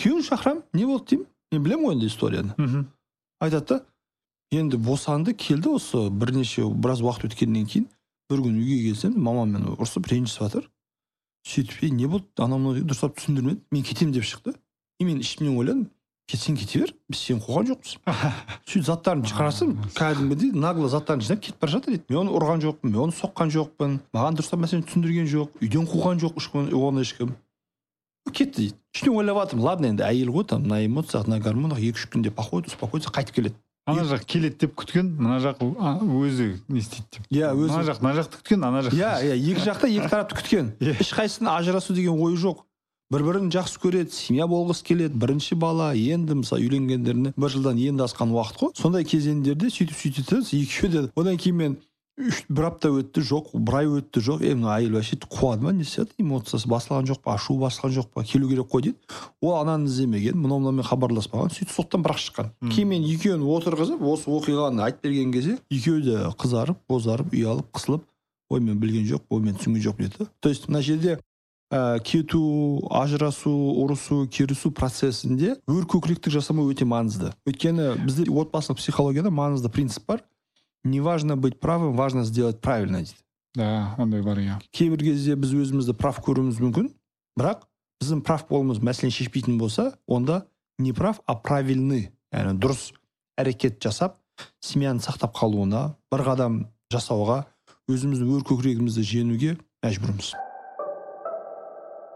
күйеуін 0.00 0.26
шақырамын 0.28 0.62
не 0.72 0.86
болды 0.86 1.14
деймін? 1.14 1.26
Мен 1.52 1.64
білемін 1.64 1.86
ғой 1.86 1.96
енді 1.96 2.10
историяны. 2.10 2.54
Мхм. 2.58 2.86
Айтады 3.40 3.66
да 3.68 3.80
енді 4.54 4.78
босанды 4.78 5.34
келді 5.34 5.74
осы 5.78 6.08
бірнеше 6.10 6.68
біраз 6.68 7.02
уақыт 7.02 7.30
өткеннен 7.30 7.66
кейін. 7.66 7.88
Бір 8.30 8.44
күні 8.46 8.62
үйге 8.62 8.90
келсем 8.90 9.18
мамаммен 9.20 9.74
ұрысып 9.74 10.08
ренжісіп 10.10 10.46
жатыр. 10.46 10.68
Сөйтіп 11.44 11.82
ей 11.84 11.90
не 11.90 12.06
болды? 12.06 12.30
Анау 12.38 12.58
мынау 12.58 12.86
дұрыстап 12.86 13.18
түсіндірмеді 13.18 13.60
мен 13.70 13.84
кетемін 13.84 14.14
деп 14.14 14.24
шықты. 14.24 14.54
И 14.98 15.04
мен 15.04 15.20
ішімнен 15.20 15.58
ойладым 15.58 15.90
кетсең 16.30 16.56
кете 16.56 16.80
бер 16.82 16.92
біз 17.10 17.20
сені 17.20 17.42
қуған 17.44 17.68
жоқпыз. 17.70 17.96
Сөйтіп 18.68 18.86
заттарын 18.88 19.24
қарасам 19.28 19.74
кәдімгідей 19.96 20.52
нагло 20.56 20.88
заттарын 20.88 21.24
жинап 21.24 21.42
кетіп 21.44 21.60
бара 21.60 21.74
жатыр 21.76 21.96
дейді. 21.96 22.06
Мен 22.08 22.22
оны 22.22 22.36
ұрған 22.38 22.64
жоқпын 22.64 22.90
мен 22.92 23.02
оны 23.06 23.16
соққан 23.18 23.52
жоқпын 23.54 23.98
маған 24.16 24.38
дұрыстап 24.38 24.62
мәселені 24.64 24.88
түсіндірген 24.88 25.28
жоқ 25.34 25.60
үйден 25.60 25.88
қуған 25.90 26.22
жоқ 26.24 26.40
оған 26.40 27.02
ешкім. 27.04 27.34
Кетті 28.32 28.56
дейді. 28.56 28.78
Ішінен 28.94 29.18
ойлап 29.20 29.42
жатырмын 29.42 29.68
ладно 29.68 29.92
енді 29.92 30.06
әйел 30.06 30.32
ғой 30.32 30.48
там 30.48 30.64
на 30.64 30.80
эмоциях 30.86 31.28
на 31.28 31.40
гормонах 31.44 31.78
екі 31.82 32.00
үш 32.00 32.08
күнде 32.08 32.32
походит 32.32 32.72
успокоится 32.72 33.12
қайтып 33.12 33.36
келеді. 33.36 33.60
Ана 33.84 34.06
жақ 34.08 34.22
келеді 34.24 34.62
деп 34.62 34.78
күткен 34.80 35.10
мына 35.18 35.42
жақ 35.44 35.58
өзі 35.60 36.46
не 36.72 36.80
істейді 36.80 37.18
деп. 37.18 37.26
Иә 37.28 37.50
өзі. 37.52 37.74
Мына 37.74 37.84
жақ 37.84 37.98
мына 38.00 38.14
жақты 38.16 38.38
күткен 38.40 38.64
ана 38.64 38.80
жақ. 38.86 38.96
Иә 38.96 39.10
иә 39.26 39.34
екі 39.36 39.64
жақта 39.66 39.90
екі 39.92 40.08
тарапты 40.08 40.38
күткен. 40.38 40.70
Иә. 40.80 40.94
ешқайсысының 41.04 41.50
ажырасу 41.52 41.92
деген 41.92 42.16
ойы 42.16 42.38
жоқ. 42.40 42.63
Бір 43.12 43.24
бірін 43.28 43.50
жақсы 43.52 43.80
көреді 43.82 44.14
семья 44.16 44.46
болғысы 44.50 44.84
келеді 44.84 45.18
бірінші 45.20 45.58
бала 45.60 45.92
енді 45.94 46.40
мысалы 46.40 46.64
үйленгендеріне 46.64 47.34
бір 47.36 47.50
жылдан 47.52 47.80
енді 47.80 48.06
асқан 48.06 48.32
уақыт 48.32 48.60
қой. 48.60 48.76
Сондай 48.78 49.04
кезеңдерде 49.04 49.68
сөйтіп 49.72 49.98
сөйтеді 49.98 50.40
да 50.40 50.56
екеуі 50.56 50.92
де 50.92 51.02
одан 51.14 51.36
кейін 51.36 51.56
мен 51.60 51.76
үш 52.14 52.44
бір 52.48 52.68
апта 52.68 52.92
өтті 52.94 53.24
жоқ 53.26 53.48
бір 53.58 53.76
ай 53.80 53.88
өтті 53.90 54.20
жоқ 54.22 54.42
е 54.46 54.54
мына 54.54 54.76
әйел 54.78 54.94
вообще 54.94 55.16
қуады 55.18 55.66
ма 55.66 55.72
не 55.74 55.82
істеді 55.82 56.14
эмоциясы 56.22 56.68
басылған 56.70 57.08
жоқ 57.10 57.20
па 57.24 57.34
ашуы 57.34 57.58
басылған 57.58 57.94
жоқ 57.96 58.06
па 58.14 58.22
келу 58.22 58.48
керек 58.48 58.70
қой 58.70 58.82
дейді. 58.86 58.98
Ол 59.42 59.56
ананы 59.58 59.90
іздемеген 59.90 60.38
мынау 60.38 60.60
мынаумен 60.62 60.86
хабарласпаған 60.86 61.50
сөйтіп 61.50 61.74
соттан 61.74 62.06
бір 62.06 62.14
ақ 62.14 62.22
шыққан. 62.22 62.52
Кейін 62.70 62.88
мен 62.92 63.08
екеуін 63.10 63.42
отырғызып 63.42 64.06
осы 64.06 64.30
оқиғаны 64.30 64.86
айтып 64.86 65.08
берген 65.08 65.34
кезде 65.34 65.58
екеуі 65.74 66.06
де 66.06 66.22
қызарып 66.38 66.78
бозарып 66.88 67.34
ұялып 67.34 67.66
қысылып 67.74 68.06
ой 68.50 68.60
мен 68.60 68.78
білген 68.78 69.10
жоқ 69.10 69.26
ой 69.30 69.40
мен 69.42 69.58
түсінген 69.58 69.82
жоқпын 69.82 70.14
деді. 70.14 70.30
То 70.38 70.48
есть 70.54 70.68
мына 70.68 70.82
жерде 70.82 71.18
ә, 71.72 71.98
кету 72.00 72.86
ажырасу 72.90 73.52
ұрысу 73.84 74.24
керісу 74.28 74.70
процесінде 74.70 75.56
өр 75.66 75.86
көкіректік 75.88 76.34
жасамау 76.34 76.70
өте 76.72 76.86
маңызды. 76.88 77.32
Өйткені 77.48 77.94
бізде 78.04 78.28
отбасылық 78.28 78.80
психологияда 78.80 79.30
маңызды 79.30 79.70
принцип 79.70 80.06
бар. 80.06 80.24
Не 80.84 81.00
важно 81.00 81.36
быть 81.36 81.60
правым 81.60 81.96
важно 81.96 82.24
сделать 82.24 82.60
правильно 82.60 82.98
дейді. 82.98 83.16
Да 83.54 83.94
ондай 83.98 84.22
бар 84.22 84.38
иә. 84.38 84.58
Кейбір 84.70 85.04
кезде 85.06 85.36
біз 85.36 85.54
өзімізді 85.54 85.94
прав 85.94 86.18
көруіміз 86.18 86.58
мүмкін 86.60 86.90
бірақ 87.38 87.64
біздің 88.02 88.24
прав 88.26 88.44
болуымыз 88.50 88.82
мәселені 88.82 89.14
шешпейтін 89.14 89.58
болса 89.58 89.94
онда 90.06 90.44
не 90.78 90.92
прав 90.92 91.22
а 91.26 91.36
правильный 91.38 92.10
яғни 92.34 92.58
дұрыс 92.58 92.90
әрекет 93.38 93.78
жасап 93.82 94.18
семьяны 94.60 95.00
сақтап 95.00 95.36
қалуына 95.38 95.94
бір 96.12 96.26
қадам 96.26 96.64
жасауға 96.92 97.44
өзіміздің 97.90 98.34
өр 98.34 98.48
көкірегімізді 98.50 99.06
жеңуге 99.06 99.56
мәжбүрміз. 99.84 100.34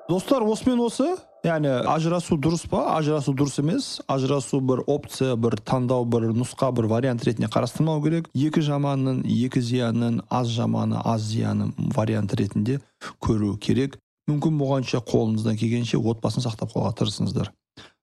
Достар 0.09 0.43
осымен 0.43 0.81
осы 0.81 1.07
яғни 1.45 1.69
ажырасу 1.93 2.39
дұрыс 2.41 2.65
па 2.71 2.95
ажырасу 2.97 3.35
дұрыс 3.37 3.59
емес 3.61 3.89
ажырасу 4.09 4.61
бір 4.65 4.81
опция 4.89 5.37
бір 5.37 5.59
таңдау 5.69 6.07
бір 6.09 6.31
нұсқа 6.33 6.71
бір 6.77 6.89
вариант 6.89 7.27
ретінде 7.29 7.51
қарастырмау 7.53 8.01
керек 8.03 8.31
екі 8.33 8.63
жаманның 8.65 9.21
екі 9.29 9.61
зиянның 9.61 10.23
аз 10.33 10.49
жаманы 10.55 11.03
аз 11.05 11.27
зияны 11.29 11.69
вариант 11.97 12.33
ретінде 12.41 12.79
көру 13.21 13.57
керек 13.61 13.99
мүмкін 14.31 14.57
болғанша 14.61 15.03
қолыңыздан 15.11 15.61
келгенше 15.61 16.01
отбасын 16.01 16.47
сақтап 16.47 16.73
қалуға 16.73 16.95
тырысыңыздар 17.03 17.53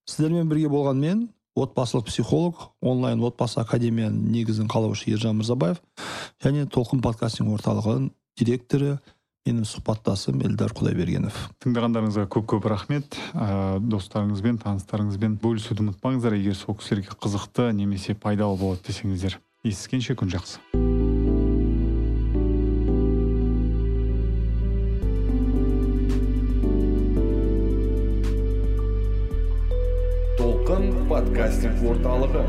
сіздермен 0.05 0.49
бірге 0.51 0.69
болған 0.69 1.01
мен 1.01 1.25
отбасылық 1.57 2.05
психолог 2.11 2.69
онлайн 2.85 3.23
отбасы 3.25 3.57
академияның 3.63 4.29
негізін 4.29 4.69
қалаушы 4.69 5.09
ержан 5.09 5.39
мырзабаев 5.39 5.81
және 6.43 6.67
толқын 6.69 7.01
подкастинг 7.01 7.53
орталығының 7.57 8.11
директоры 8.37 8.99
менің 9.45 9.65
сұхбаттасым 9.69 10.39
эльдар 10.41 10.73
құдайбергенов. 10.73 11.35
Тыңдағандарыңызға 11.61 12.25
көп 12.33 12.47
көп 12.55 12.65
рахмет. 12.71 13.17
Ә, 13.37 13.77
достарыңызбен 13.77 14.57
таныстарыңызбен 14.63 15.37
бөлісуді 15.43 15.85
ұмытпаңыздар. 15.85 16.33
Егер 16.39 16.57
сол 16.57 16.73
кісілерге 16.79 17.13
қызықты 17.13 17.69
немесе 17.77 18.17
пайдалы 18.17 18.57
болады 18.57 18.81
десеңіздер 18.89 19.37
естіскенше 19.61 20.17
күн 20.17 20.33
жақсы. 20.33 20.57
Толқын 30.41 30.89
подкастинг 31.11 31.85
орталығы. 31.85 32.47